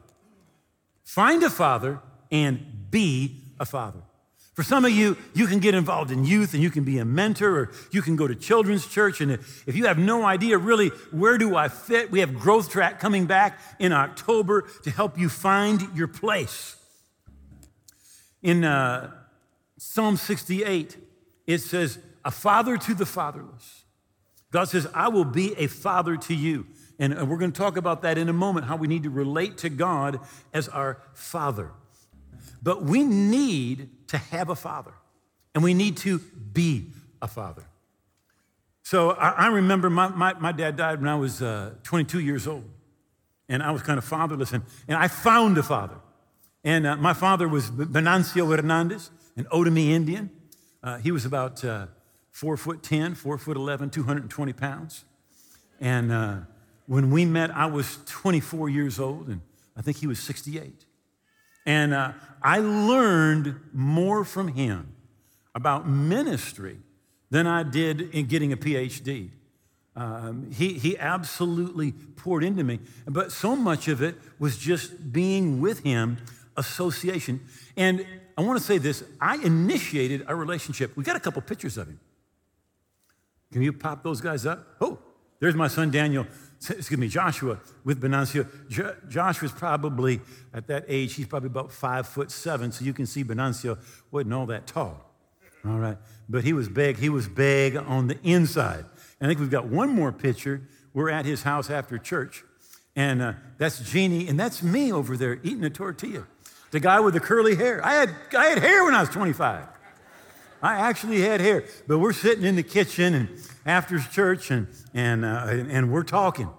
Find 1.03 1.43
a 1.43 1.49
father 1.49 1.99
and 2.31 2.89
be 2.89 3.43
a 3.59 3.65
father. 3.65 4.01
For 4.55 4.63
some 4.63 4.85
of 4.85 4.91
you, 4.91 5.17
you 5.33 5.47
can 5.47 5.59
get 5.59 5.75
involved 5.75 6.11
in 6.11 6.23
youth 6.23 6.53
and 6.53 6.63
you 6.63 6.69
can 6.69 6.85
be 6.85 6.97
a 6.97 7.03
mentor 7.03 7.59
or 7.59 7.71
you 7.91 8.01
can 8.01 8.15
go 8.15 8.25
to 8.25 8.33
children's 8.33 8.87
church. 8.87 9.19
And 9.19 9.33
if 9.33 9.75
you 9.75 9.85
have 9.85 9.97
no 9.97 10.23
idea 10.23 10.57
really 10.57 10.89
where 11.11 11.37
do 11.37 11.57
I 11.57 11.67
fit, 11.67 12.09
we 12.09 12.21
have 12.21 12.33
Growth 12.33 12.69
Track 12.69 12.97
coming 12.97 13.25
back 13.25 13.59
in 13.79 13.91
October 13.91 14.61
to 14.83 14.89
help 14.89 15.19
you 15.19 15.27
find 15.27 15.85
your 15.93 16.07
place. 16.07 16.77
In 18.41 18.63
uh, 18.63 19.11
Psalm 19.77 20.15
68, 20.15 20.97
it 21.47 21.57
says, 21.57 21.99
A 22.23 22.31
father 22.31 22.77
to 22.77 22.93
the 22.93 23.05
fatherless. 23.05 23.83
God 24.51 24.69
says, 24.69 24.87
I 24.93 25.09
will 25.09 25.25
be 25.25 25.53
a 25.57 25.67
father 25.67 26.15
to 26.15 26.33
you. 26.33 26.65
And 26.97 27.29
we're 27.29 27.37
going 27.37 27.51
to 27.51 27.57
talk 27.57 27.75
about 27.75 28.03
that 28.03 28.17
in 28.17 28.29
a 28.29 28.33
moment, 28.33 28.67
how 28.67 28.77
we 28.77 28.87
need 28.87 29.03
to 29.03 29.09
relate 29.09 29.57
to 29.59 29.69
God 29.69 30.21
as 30.53 30.69
our 30.69 31.01
father. 31.13 31.71
But 32.63 32.83
we 32.83 33.03
need 33.03 33.89
to 34.07 34.17
have 34.17 34.49
a 34.49 34.55
father, 34.55 34.93
and 35.53 35.63
we 35.63 35.73
need 35.73 35.97
to 35.97 36.19
be 36.19 36.87
a 37.21 37.27
father. 37.27 37.63
So 38.83 39.11
I, 39.11 39.29
I 39.29 39.47
remember 39.47 39.89
my, 39.89 40.09
my, 40.09 40.33
my, 40.35 40.51
dad 40.51 40.75
died 40.75 40.99
when 40.99 41.09
I 41.09 41.15
was 41.15 41.41
uh, 41.41 41.73
22 41.83 42.19
years 42.19 42.47
old, 42.47 42.69
and 43.49 43.63
I 43.63 43.71
was 43.71 43.81
kind 43.81 43.97
of 43.97 44.05
fatherless, 44.05 44.53
and, 44.53 44.63
and 44.87 44.97
I 44.97 45.07
found 45.07 45.57
a 45.57 45.63
father. 45.63 45.95
And 46.63 46.85
uh, 46.85 46.95
my 46.95 47.13
father 47.13 47.47
was 47.47 47.69
Venancio 47.69 48.55
Hernandez, 48.55 49.11
an 49.37 49.45
Otomi 49.45 49.89
Indian. 49.89 50.29
Uh, 50.83 50.97
he 50.97 51.11
was 51.11 51.25
about 51.25 51.63
uh, 51.63 51.87
four 52.31 52.57
foot 52.57 52.83
10, 52.83 53.15
four 53.15 53.37
foot 53.37 53.57
11, 53.57 53.89
220 53.89 54.53
pounds. 54.53 55.05
And 55.79 56.11
uh, 56.11 56.37
when 56.85 57.11
we 57.11 57.25
met, 57.25 57.51
I 57.51 57.65
was 57.65 57.99
24 58.05 58.69
years 58.69 58.99
old, 58.99 59.27
and 59.27 59.41
I 59.75 59.81
think 59.81 59.97
he 59.97 60.07
was 60.07 60.19
68. 60.19 60.85
And 61.65 61.93
uh, 61.93 62.13
I 62.41 62.59
learned 62.59 63.59
more 63.73 64.23
from 64.23 64.49
him 64.49 64.93
about 65.53 65.87
ministry 65.87 66.77
than 67.31 67.47
I 67.47 67.63
did 67.63 68.01
in 68.01 68.27
getting 68.27 68.53
a 68.53 68.57
PhD. 68.57 69.29
Um, 69.95 70.51
he, 70.51 70.73
he 70.73 70.97
absolutely 70.97 71.93
poured 71.93 72.43
into 72.43 72.63
me, 72.63 72.79
but 73.07 73.31
so 73.31 73.55
much 73.55 73.87
of 73.87 74.01
it 74.01 74.15
was 74.37 74.57
just 74.57 75.13
being 75.13 75.61
with 75.61 75.83
him, 75.83 76.17
association. 76.57 77.39
And 77.77 78.05
I 78.37 78.41
want 78.41 78.59
to 78.59 78.65
say 78.65 78.77
this 78.77 79.03
I 79.21 79.37
initiated 79.37 80.25
a 80.27 80.35
relationship. 80.35 80.95
We 80.97 81.03
got 81.03 81.15
a 81.15 81.19
couple 81.19 81.41
pictures 81.41 81.77
of 81.77 81.87
him. 81.87 81.99
Can 83.53 83.61
you 83.61 83.71
pop 83.71 84.03
those 84.03 84.19
guys 84.19 84.45
up? 84.45 84.67
Oh, 84.81 84.99
there's 85.39 85.55
my 85.55 85.69
son 85.69 85.91
Daniel 85.91 86.27
excuse 86.69 86.99
me, 86.99 87.07
Joshua 87.07 87.59
with 87.83 88.01
Venancio. 88.01 88.47
Jo- 88.69 88.95
Joshua's 89.07 89.51
probably, 89.51 90.21
at 90.53 90.67
that 90.67 90.85
age, 90.87 91.13
he's 91.15 91.27
probably 91.27 91.47
about 91.47 91.71
five 91.71 92.07
foot 92.07 92.31
seven, 92.31 92.71
so 92.71 92.85
you 92.85 92.93
can 92.93 93.05
see 93.05 93.23
Venancio 93.23 93.77
wasn't 94.11 94.33
all 94.33 94.45
that 94.47 94.67
tall. 94.67 95.11
All 95.65 95.79
right. 95.79 95.97
But 96.29 96.43
he 96.43 96.53
was 96.53 96.69
big. 96.69 96.97
He 96.97 97.09
was 97.09 97.27
big 97.27 97.75
on 97.75 98.07
the 98.07 98.17
inside. 98.23 98.85
And 99.19 99.27
I 99.27 99.27
think 99.27 99.39
we've 99.39 99.49
got 99.49 99.67
one 99.67 99.89
more 99.89 100.11
picture. 100.11 100.61
We're 100.93 101.09
at 101.09 101.25
his 101.25 101.43
house 101.43 101.69
after 101.69 101.97
church. 101.97 102.43
And 102.95 103.21
uh, 103.21 103.33
that's 103.57 103.79
Jeannie, 103.79 104.27
and 104.27 104.39
that's 104.39 104.63
me 104.63 104.91
over 104.91 105.17
there 105.17 105.39
eating 105.43 105.63
a 105.65 105.69
tortilla. 105.69 106.25
The 106.71 106.79
guy 106.79 106.99
with 106.99 107.13
the 107.13 107.19
curly 107.19 107.55
hair. 107.55 107.85
I 107.85 107.93
had, 107.93 108.09
I 108.37 108.45
had 108.45 108.59
hair 108.59 108.83
when 108.85 108.95
I 108.95 109.01
was 109.01 109.09
25. 109.09 109.65
I 110.65 110.79
actually 110.79 111.21
had 111.21 111.41
hair. 111.41 111.63
But 111.87 111.99
we're 111.99 112.11
sitting 112.11 112.43
in 112.43 112.55
the 112.55 112.63
kitchen 112.63 113.13
and 113.13 113.29
after 113.67 113.99
church 113.99 114.49
and, 114.49 114.67
and, 114.95 115.23
uh, 115.23 115.45
and 115.47 115.91
we're 115.91 116.03
talking. 116.03 116.49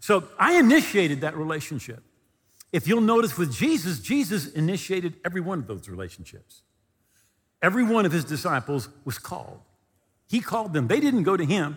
So 0.00 0.24
I 0.38 0.54
initiated 0.54 1.20
that 1.20 1.36
relationship. 1.36 2.02
If 2.72 2.88
you'll 2.88 3.02
notice 3.02 3.36
with 3.36 3.52
Jesus, 3.52 4.00
Jesus 4.00 4.50
initiated 4.52 5.16
every 5.22 5.42
one 5.42 5.58
of 5.58 5.66
those 5.66 5.86
relationships. 5.86 6.62
Every 7.60 7.84
one 7.84 8.06
of 8.06 8.12
his 8.12 8.24
disciples 8.24 8.88
was 9.04 9.18
called. 9.18 9.60
He 10.26 10.40
called 10.40 10.72
them. 10.72 10.88
They 10.88 11.00
didn't 11.00 11.24
go 11.24 11.36
to 11.36 11.44
him 11.44 11.76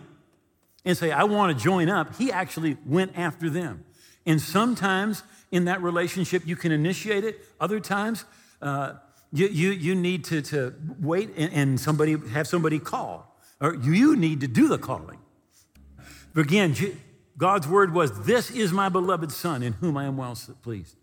and 0.86 0.98
say, 0.98 1.12
I 1.12 1.26
want 1.26 1.58
to 1.58 1.62
join 1.62 1.90
up. 1.90 2.16
He 2.16 2.32
actually 2.32 2.78
went 2.86 3.18
after 3.18 3.50
them. 3.50 3.84
And 4.26 4.40
sometimes 4.40 5.24
in 5.52 5.66
that 5.66 5.82
relationship, 5.82 6.48
you 6.48 6.56
can 6.56 6.72
initiate 6.72 7.26
it. 7.26 7.42
Other 7.60 7.82
times, 7.82 8.24
uh, 8.62 8.94
you, 9.34 9.48
you, 9.48 9.72
you 9.72 9.96
need 9.96 10.24
to, 10.26 10.42
to 10.44 10.76
wait 11.00 11.32
and, 11.36 11.52
and 11.52 11.80
somebody 11.80 12.16
have 12.30 12.48
somebody 12.48 12.80
call, 12.80 13.36
or 13.60 13.76
you 13.76 14.16
need 14.16 14.42
to 14.42 14.48
do 14.48 14.68
the 14.68 14.78
calling. 14.78 15.18
But 16.36 16.42
again, 16.42 16.76
God's 17.38 17.68
word 17.68 17.94
was, 17.94 18.26
This 18.26 18.52
is 18.52 18.72
my 18.72 18.90
beloved 18.90 19.32
Son 19.32 19.64
in 19.64 19.74
whom 19.74 19.98
I 19.98 20.06
am 20.06 20.18
well 20.18 20.38
pleased. 20.62 20.96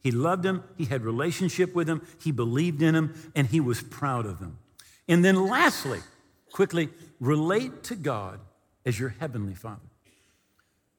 He 0.00 0.10
loved 0.10 0.44
him, 0.44 0.62
he 0.76 0.84
had 0.84 1.02
relationship 1.02 1.74
with 1.74 1.88
him, 1.88 2.06
he 2.22 2.30
believed 2.30 2.82
in 2.82 2.94
him, 2.94 3.32
and 3.34 3.46
he 3.48 3.58
was 3.58 3.82
proud 3.82 4.26
of 4.26 4.38
him. 4.38 4.58
And 5.08 5.24
then 5.24 5.48
lastly, 5.48 6.00
quickly, 6.52 6.90
relate 7.20 7.82
to 7.84 7.96
God 7.96 8.38
as 8.84 8.98
your 9.00 9.14
heavenly 9.18 9.54
Father. 9.54 9.80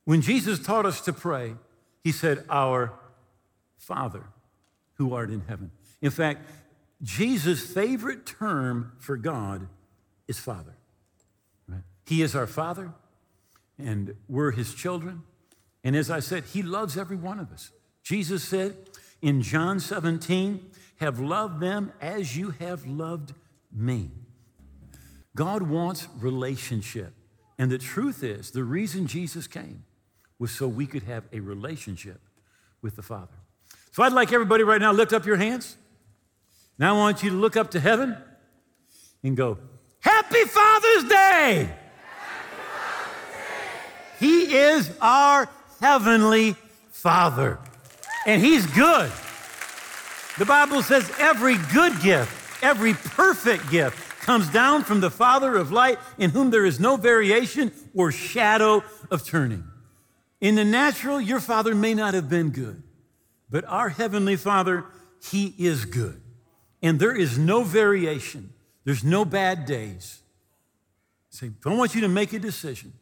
When 0.06 0.21
Jesus 0.21 0.60
taught 0.60 0.88
us 0.88 1.02
to 1.02 1.13
pray, 1.13 1.54
he 2.04 2.12
said, 2.12 2.43
Our 2.49 2.93
Father 3.78 4.23
who 4.95 5.13
art 5.13 5.30
in 5.30 5.41
heaven. 5.41 5.71
In 6.02 6.12
fact, 6.12 6.45
Jesus' 7.01 7.65
favorite 7.65 8.25
term 8.25 8.91
for 8.99 9.17
God 9.17 9.67
is 10.27 10.39
Father. 10.39 10.75
Right? 11.67 11.83
He 12.05 12.21
is 12.21 12.35
our 12.35 12.47
Father, 12.47 12.91
and 13.77 14.15
we're 14.27 14.51
His 14.51 14.73
children. 14.73 15.23
And 15.83 15.95
as 15.95 16.12
I 16.12 16.19
said, 16.19 16.43
He 16.45 16.62
loves 16.62 16.97
every 16.97 17.17
one 17.17 17.39
of 17.39 17.51
us. 17.51 17.71
Jesus 18.03 18.43
said 18.43 18.75
in 19.21 19.41
John 19.41 19.79
17, 19.79 20.69
Have 20.99 21.19
loved 21.19 21.62
them 21.62 21.91
as 22.01 22.35
you 22.35 22.51
have 22.59 22.85
loved 22.85 23.33
me. 23.71 24.12
God 25.35 25.63
wants 25.63 26.07
relationship. 26.19 27.13
And 27.57 27.71
the 27.71 27.77
truth 27.77 28.23
is, 28.23 28.51
the 28.51 28.63
reason 28.63 29.07
Jesus 29.07 29.47
came 29.47 29.83
was 30.38 30.51
so 30.51 30.67
we 30.67 30.85
could 30.85 31.03
have 31.03 31.25
a 31.31 31.39
relationship 31.39 32.21
with 32.81 32.95
the 32.95 33.01
Father. 33.01 33.35
So 33.91 34.03
I'd 34.03 34.13
like 34.13 34.31
everybody 34.31 34.63
right 34.63 34.79
now 34.79 34.93
lift 34.93 35.13
up 35.13 35.25
your 35.25 35.35
hands. 35.35 35.77
Now 36.80 36.96
I 36.96 36.98
want 36.98 37.24
you 37.24 37.30
to 37.32 37.36
look 37.36 37.58
up 37.58 37.72
to 37.72 37.80
heaven 37.80 38.15
and 39.22 39.36
go, 39.36 39.58
Happy 40.00 40.46
Father's 40.46 41.10
Day! 41.10 41.70
He 44.18 44.56
is 44.56 44.89
our 45.02 45.50
heavenly 45.82 46.56
Father, 46.92 47.60
and 48.26 48.42
He's 48.42 48.65
good. 48.68 49.12
The 50.38 50.46
Bible 50.46 50.82
says 50.82 51.12
every 51.20 51.58
good 51.74 52.00
gift, 52.02 52.63
every 52.63 52.94
perfect 52.94 53.70
gift 53.70 53.98
comes 54.22 54.50
down 54.50 54.84
from 54.86 55.02
the 55.02 55.12
Father 55.12 55.58
of 55.58 55.74
light, 55.74 56.00
in 56.18 56.30
whom 56.30 56.50
there 56.50 56.65
is 56.65 56.80
no 56.80 56.96
variation 56.96 57.74
or 57.94 58.13
shadow 58.13 58.84
of 59.12 59.26
turning. 59.26 59.65
In 60.39 60.56
the 60.56 60.63
natural, 60.63 61.20
your 61.20 61.42
Father 61.42 61.76
may 61.76 61.94
not 61.94 62.13
have 62.13 62.30
been 62.30 62.52
good, 62.52 62.84
but 63.50 63.65
our 63.65 63.89
Heavenly 63.89 64.38
Father, 64.38 64.86
He 65.22 65.54
is 65.58 65.84
good 65.84 66.22
and 66.82 67.00
there 67.00 67.15
is 67.15 67.38
no 67.38 67.63
variation, 67.63 68.54
there's 68.86 69.04
no 69.04 69.26
bad 69.26 69.65
days. 69.65 70.22
Say, 71.30 71.52
I 71.65 71.76
want 71.76 71.94
you 71.94 72.02
to 72.02 72.08
make 72.08 72.34
a 72.34 72.39
decision 72.39 72.94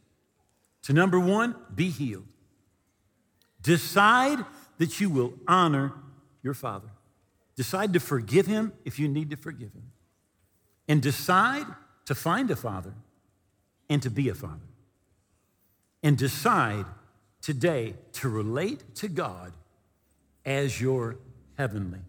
to 0.84 0.94
number 0.94 1.20
one, 1.20 1.56
be 1.76 1.90
healed. 1.90 2.28
Decide 3.62 4.40
that 4.78 5.02
you 5.02 5.10
will 5.10 5.34
honor 5.48 5.94
your 6.44 6.54
father. 6.54 6.88
Decide 7.58 7.92
to 7.94 8.00
forgive 8.00 8.46
him 8.46 8.72
if 8.86 9.00
you 9.00 9.08
need 9.08 9.30
to 9.32 9.36
forgive 9.36 9.74
him. 9.74 9.92
And 10.88 11.02
decide 11.02 11.66
to 12.06 12.16
find 12.16 12.50
a 12.52 12.56
father 12.56 12.94
and 13.90 14.02
to 14.04 14.10
be 14.10 14.30
a 14.30 14.36
father. 14.36 14.69
And 16.04 16.17
decide 16.17 16.86
today 17.42 17.96
to 18.13 18.30
relate 18.30 18.96
to 18.96 19.10
God 19.10 19.52
as 20.46 20.80
your 20.80 21.17
heavenly. 21.58 22.00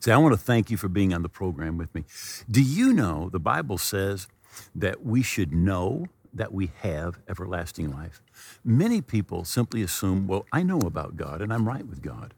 Say, 0.00 0.12
I 0.12 0.16
want 0.18 0.32
to 0.32 0.40
thank 0.40 0.70
you 0.70 0.76
for 0.76 0.88
being 0.88 1.12
on 1.12 1.22
the 1.22 1.28
program 1.28 1.76
with 1.76 1.94
me. 1.94 2.04
Do 2.50 2.62
you 2.62 2.92
know 2.92 3.28
the 3.30 3.40
Bible 3.40 3.78
says 3.78 4.28
that 4.74 5.04
we 5.04 5.22
should 5.22 5.52
know 5.52 6.06
that 6.32 6.52
we 6.52 6.70
have 6.80 7.18
everlasting 7.28 7.90
life? 7.90 8.22
Many 8.64 9.00
people 9.00 9.44
simply 9.44 9.82
assume, 9.82 10.26
well, 10.26 10.46
I 10.52 10.62
know 10.62 10.78
about 10.78 11.16
God 11.16 11.40
and 11.42 11.52
I'm 11.52 11.66
right 11.66 11.86
with 11.86 12.02
God. 12.02 12.34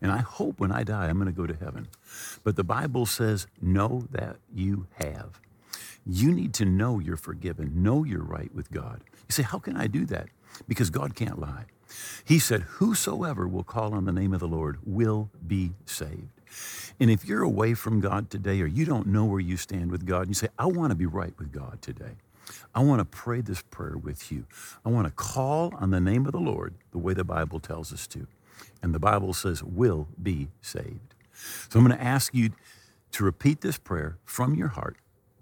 And 0.00 0.12
I 0.12 0.18
hope 0.18 0.60
when 0.60 0.70
I 0.72 0.84
die, 0.84 1.06
I'm 1.06 1.18
going 1.18 1.26
to 1.26 1.32
go 1.32 1.46
to 1.46 1.54
heaven. 1.54 1.88
But 2.44 2.56
the 2.56 2.64
Bible 2.64 3.06
says, 3.06 3.46
know 3.60 4.06
that 4.10 4.36
you 4.54 4.86
have. 4.94 5.40
You 6.04 6.32
need 6.32 6.54
to 6.54 6.64
know 6.64 6.98
you're 7.00 7.16
forgiven, 7.16 7.82
know 7.82 8.04
you're 8.04 8.22
right 8.22 8.54
with 8.54 8.70
God. 8.70 9.02
You 9.28 9.32
say, 9.32 9.42
how 9.42 9.58
can 9.58 9.76
I 9.76 9.86
do 9.86 10.04
that? 10.06 10.28
Because 10.68 10.90
God 10.90 11.14
can't 11.16 11.40
lie. 11.40 11.64
He 12.24 12.38
said, 12.38 12.62
Whosoever 12.62 13.46
will 13.46 13.64
call 13.64 13.94
on 13.94 14.04
the 14.04 14.12
name 14.12 14.32
of 14.32 14.40
the 14.40 14.48
Lord 14.48 14.78
will 14.84 15.30
be 15.46 15.72
saved. 15.84 16.35
And 16.98 17.10
if 17.10 17.24
you're 17.24 17.42
away 17.42 17.74
from 17.74 18.00
God 18.00 18.30
today 18.30 18.60
or 18.60 18.66
you 18.66 18.84
don't 18.84 19.06
know 19.06 19.24
where 19.24 19.40
you 19.40 19.56
stand 19.56 19.90
with 19.90 20.06
God, 20.06 20.22
and 20.22 20.28
you 20.28 20.34
say, 20.34 20.48
I 20.58 20.66
want 20.66 20.90
to 20.90 20.96
be 20.96 21.06
right 21.06 21.32
with 21.38 21.52
God 21.52 21.80
today. 21.82 22.16
I 22.74 22.80
want 22.80 23.00
to 23.00 23.04
pray 23.04 23.40
this 23.40 23.62
prayer 23.62 23.96
with 23.96 24.30
you. 24.30 24.46
I 24.84 24.88
want 24.88 25.06
to 25.06 25.12
call 25.12 25.74
on 25.76 25.90
the 25.90 26.00
name 26.00 26.26
of 26.26 26.32
the 26.32 26.40
Lord 26.40 26.74
the 26.92 26.98
way 26.98 27.12
the 27.12 27.24
Bible 27.24 27.60
tells 27.60 27.92
us 27.92 28.06
to. 28.08 28.26
And 28.82 28.94
the 28.94 28.98
Bible 28.98 29.34
says, 29.34 29.62
will 29.62 30.08
be 30.22 30.48
saved. 30.60 31.14
So 31.68 31.78
I'm 31.78 31.86
going 31.86 31.98
to 31.98 32.04
ask 32.04 32.34
you 32.34 32.50
to 33.12 33.24
repeat 33.24 33.60
this 33.60 33.78
prayer 33.78 34.18
from 34.24 34.54
your 34.54 34.68
heart 34.68 34.96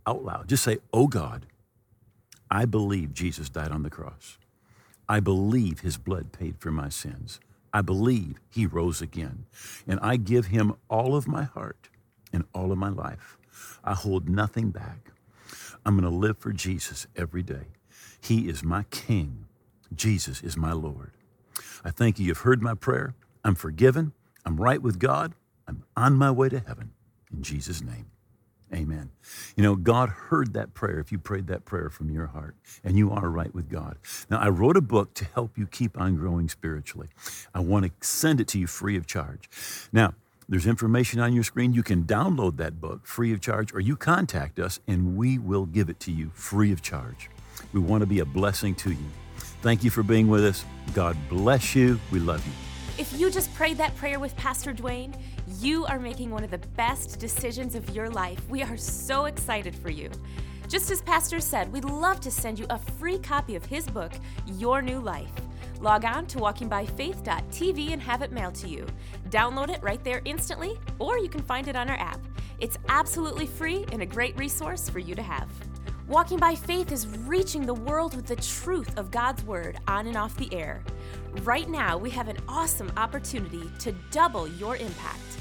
out 0.06 0.24
loud. 0.24 0.48
Just 0.48 0.64
say, 0.64 0.78
Oh 0.92 1.06
God, 1.06 1.46
I 2.50 2.64
believe 2.64 3.14
Jesus 3.14 3.48
died 3.48 3.70
on 3.70 3.82
the 3.82 3.90
cross. 3.90 4.38
I 5.08 5.20
believe 5.20 5.80
his 5.80 5.96
blood 5.96 6.32
paid 6.32 6.56
for 6.58 6.70
my 6.70 6.88
sins. 6.88 7.40
I 7.74 7.82
believe 7.82 8.40
he 8.48 8.66
rose 8.66 9.02
again. 9.02 9.46
And 9.86 9.98
I 10.00 10.16
give 10.16 10.46
him 10.46 10.76
all 10.88 11.16
of 11.16 11.26
my 11.26 11.42
heart 11.42 11.88
and 12.32 12.44
all 12.54 12.70
of 12.70 12.78
my 12.78 12.88
life. 12.88 13.36
I 13.82 13.94
hold 13.94 14.28
nothing 14.28 14.70
back. 14.70 15.10
I'm 15.84 15.98
going 15.98 16.10
to 16.10 16.16
live 16.16 16.38
for 16.38 16.52
Jesus 16.52 17.08
every 17.16 17.42
day. 17.42 17.66
He 18.20 18.48
is 18.48 18.62
my 18.62 18.84
King. 18.84 19.46
Jesus 19.94 20.40
is 20.40 20.56
my 20.56 20.72
Lord. 20.72 21.10
I 21.84 21.90
thank 21.90 22.18
you. 22.18 22.26
You've 22.26 22.38
heard 22.38 22.62
my 22.62 22.74
prayer. 22.74 23.14
I'm 23.44 23.56
forgiven. 23.56 24.12
I'm 24.46 24.56
right 24.56 24.80
with 24.80 24.98
God. 24.98 25.34
I'm 25.68 25.84
on 25.96 26.14
my 26.14 26.30
way 26.30 26.48
to 26.48 26.60
heaven. 26.60 26.92
In 27.32 27.42
Jesus' 27.42 27.82
name. 27.82 28.06
Amen. 28.72 29.10
You 29.56 29.62
know, 29.62 29.76
God 29.76 30.08
heard 30.08 30.52
that 30.54 30.74
prayer 30.74 30.98
if 30.98 31.12
you 31.12 31.18
prayed 31.18 31.46
that 31.46 31.64
prayer 31.64 31.90
from 31.90 32.10
your 32.10 32.26
heart, 32.26 32.56
and 32.82 32.96
you 32.96 33.10
are 33.10 33.28
right 33.28 33.54
with 33.54 33.70
God. 33.70 33.98
Now, 34.30 34.40
I 34.40 34.48
wrote 34.48 34.76
a 34.76 34.80
book 34.80 35.14
to 35.14 35.24
help 35.26 35.56
you 35.56 35.66
keep 35.66 36.00
on 36.00 36.16
growing 36.16 36.48
spiritually. 36.48 37.08
I 37.54 37.60
want 37.60 37.84
to 37.84 37.92
send 38.06 38.40
it 38.40 38.48
to 38.48 38.58
you 38.58 38.66
free 38.66 38.96
of 38.96 39.06
charge. 39.06 39.48
Now, 39.92 40.14
there's 40.48 40.66
information 40.66 41.20
on 41.20 41.32
your 41.32 41.44
screen. 41.44 41.72
You 41.72 41.82
can 41.82 42.04
download 42.04 42.56
that 42.58 42.80
book 42.80 43.06
free 43.06 43.32
of 43.32 43.40
charge, 43.40 43.72
or 43.72 43.80
you 43.80 43.96
contact 43.96 44.58
us 44.58 44.80
and 44.86 45.16
we 45.16 45.38
will 45.38 45.66
give 45.66 45.88
it 45.88 46.00
to 46.00 46.12
you 46.12 46.30
free 46.34 46.72
of 46.72 46.82
charge. 46.82 47.30
We 47.72 47.80
want 47.80 48.02
to 48.02 48.06
be 48.06 48.18
a 48.18 48.24
blessing 48.24 48.74
to 48.76 48.90
you. 48.90 49.06
Thank 49.62 49.82
you 49.82 49.90
for 49.90 50.02
being 50.02 50.28
with 50.28 50.44
us. 50.44 50.64
God 50.92 51.16
bless 51.30 51.74
you. 51.74 51.98
We 52.10 52.18
love 52.18 52.44
you. 52.46 52.52
If 52.98 53.18
you 53.18 53.30
just 53.30 53.52
prayed 53.54 53.78
that 53.78 53.96
prayer 53.96 54.20
with 54.20 54.36
Pastor 54.36 54.72
Duane, 54.72 55.14
you 55.64 55.86
are 55.86 55.98
making 55.98 56.30
one 56.30 56.44
of 56.44 56.50
the 56.50 56.58
best 56.76 57.18
decisions 57.18 57.74
of 57.74 57.88
your 57.90 58.10
life. 58.10 58.38
We 58.50 58.62
are 58.62 58.76
so 58.76 59.24
excited 59.24 59.74
for 59.74 59.88
you. 59.88 60.10
Just 60.68 60.90
as 60.90 61.00
Pastor 61.00 61.40
said, 61.40 61.72
we'd 61.72 61.86
love 61.86 62.20
to 62.20 62.30
send 62.30 62.58
you 62.58 62.66
a 62.68 62.78
free 62.78 63.18
copy 63.18 63.56
of 63.56 63.64
his 63.64 63.86
book, 63.86 64.12
Your 64.46 64.82
New 64.82 65.00
Life. 65.00 65.32
Log 65.80 66.04
on 66.04 66.26
to 66.26 66.38
walkingbyfaith.tv 66.38 67.92
and 67.92 68.02
have 68.02 68.20
it 68.20 68.30
mailed 68.30 68.54
to 68.56 68.68
you. 68.68 68.84
Download 69.30 69.70
it 69.70 69.82
right 69.82 70.04
there 70.04 70.20
instantly, 70.26 70.78
or 70.98 71.18
you 71.18 71.30
can 71.30 71.40
find 71.40 71.66
it 71.66 71.76
on 71.76 71.88
our 71.88 71.98
app. 71.98 72.20
It's 72.60 72.76
absolutely 72.90 73.46
free 73.46 73.86
and 73.90 74.02
a 74.02 74.06
great 74.06 74.38
resource 74.38 74.90
for 74.90 74.98
you 74.98 75.14
to 75.14 75.22
have. 75.22 75.48
Walking 76.06 76.38
by 76.38 76.54
Faith 76.54 76.92
is 76.92 77.08
reaching 77.08 77.64
the 77.64 77.72
world 77.72 78.14
with 78.14 78.26
the 78.26 78.36
truth 78.36 78.98
of 78.98 79.10
God's 79.10 79.42
Word 79.44 79.78
on 79.88 80.08
and 80.08 80.16
off 80.16 80.36
the 80.36 80.52
air. 80.54 80.84
Right 81.42 81.70
now, 81.70 81.96
we 81.96 82.10
have 82.10 82.28
an 82.28 82.36
awesome 82.48 82.92
opportunity 82.98 83.70
to 83.78 83.92
double 84.10 84.46
your 84.46 84.76
impact. 84.76 85.33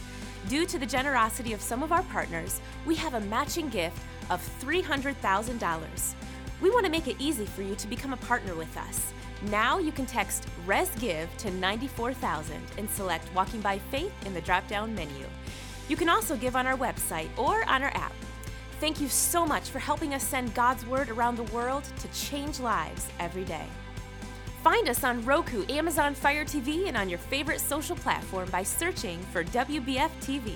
Due 0.49 0.65
to 0.65 0.77
the 0.77 0.85
generosity 0.85 1.53
of 1.53 1.61
some 1.61 1.83
of 1.83 1.91
our 1.91 2.03
partners, 2.03 2.59
we 2.85 2.95
have 2.95 3.13
a 3.13 3.19
matching 3.21 3.69
gift 3.69 3.97
of 4.29 4.41
$300,000. 4.61 6.13
We 6.61 6.69
want 6.69 6.85
to 6.85 6.91
make 6.91 7.07
it 7.07 7.15
easy 7.17 7.45
for 7.45 7.61
you 7.61 7.75
to 7.75 7.87
become 7.87 8.13
a 8.13 8.17
partner 8.17 8.53
with 8.53 8.75
us. 8.77 9.13
Now 9.49 9.77
you 9.77 9.91
can 9.91 10.05
text 10.05 10.47
ResGive 10.67 11.35
to 11.37 11.51
94000 11.51 12.55
and 12.77 12.89
select 12.89 13.33
Walking 13.33 13.61
by 13.61 13.79
Faith 13.79 14.13
in 14.25 14.33
the 14.33 14.41
drop 14.41 14.67
down 14.67 14.93
menu. 14.93 15.25
You 15.87 15.95
can 15.95 16.09
also 16.09 16.35
give 16.35 16.55
on 16.55 16.67
our 16.67 16.77
website 16.77 17.29
or 17.37 17.67
on 17.69 17.83
our 17.83 17.91
app. 17.95 18.13
Thank 18.79 18.99
you 18.99 19.07
so 19.07 19.45
much 19.45 19.69
for 19.69 19.79
helping 19.79 20.13
us 20.13 20.23
send 20.23 20.53
God's 20.53 20.85
Word 20.85 21.09
around 21.09 21.37
the 21.37 21.55
world 21.55 21.83
to 21.99 22.07
change 22.09 22.59
lives 22.59 23.07
every 23.19 23.45
day. 23.45 23.65
Find 24.63 24.87
us 24.87 25.03
on 25.03 25.25
Roku, 25.25 25.65
Amazon 25.67 26.15
Fire 26.15 26.45
TV, 26.45 26.87
and 26.87 26.95
on 26.95 27.09
your 27.09 27.19
favorite 27.19 27.59
social 27.59 27.97
platform 27.97 28.49
by 28.49 28.63
searching 28.63 29.19
for 29.23 29.43
WBF 29.43 30.09
TV. 30.21 30.53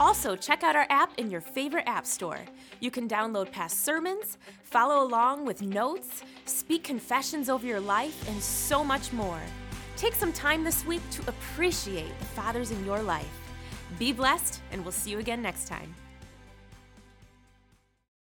Also, 0.00 0.34
check 0.34 0.64
out 0.64 0.74
our 0.74 0.88
app 0.90 1.16
in 1.20 1.30
your 1.30 1.40
favorite 1.40 1.84
app 1.86 2.04
store. 2.04 2.40
You 2.80 2.90
can 2.90 3.08
download 3.08 3.52
past 3.52 3.84
sermons, 3.84 4.38
follow 4.64 5.06
along 5.06 5.44
with 5.44 5.62
notes, 5.62 6.24
speak 6.46 6.82
confessions 6.82 7.48
over 7.48 7.64
your 7.64 7.78
life, 7.78 8.28
and 8.28 8.42
so 8.42 8.82
much 8.82 9.12
more. 9.12 9.40
Take 9.96 10.14
some 10.14 10.32
time 10.32 10.64
this 10.64 10.84
week 10.84 11.08
to 11.12 11.22
appreciate 11.28 12.18
the 12.18 12.24
fathers 12.24 12.72
in 12.72 12.84
your 12.84 13.02
life. 13.02 13.30
Be 14.00 14.12
blessed, 14.12 14.60
and 14.72 14.82
we'll 14.82 14.90
see 14.90 15.12
you 15.12 15.20
again 15.20 15.42
next 15.42 15.68
time. 15.68 15.94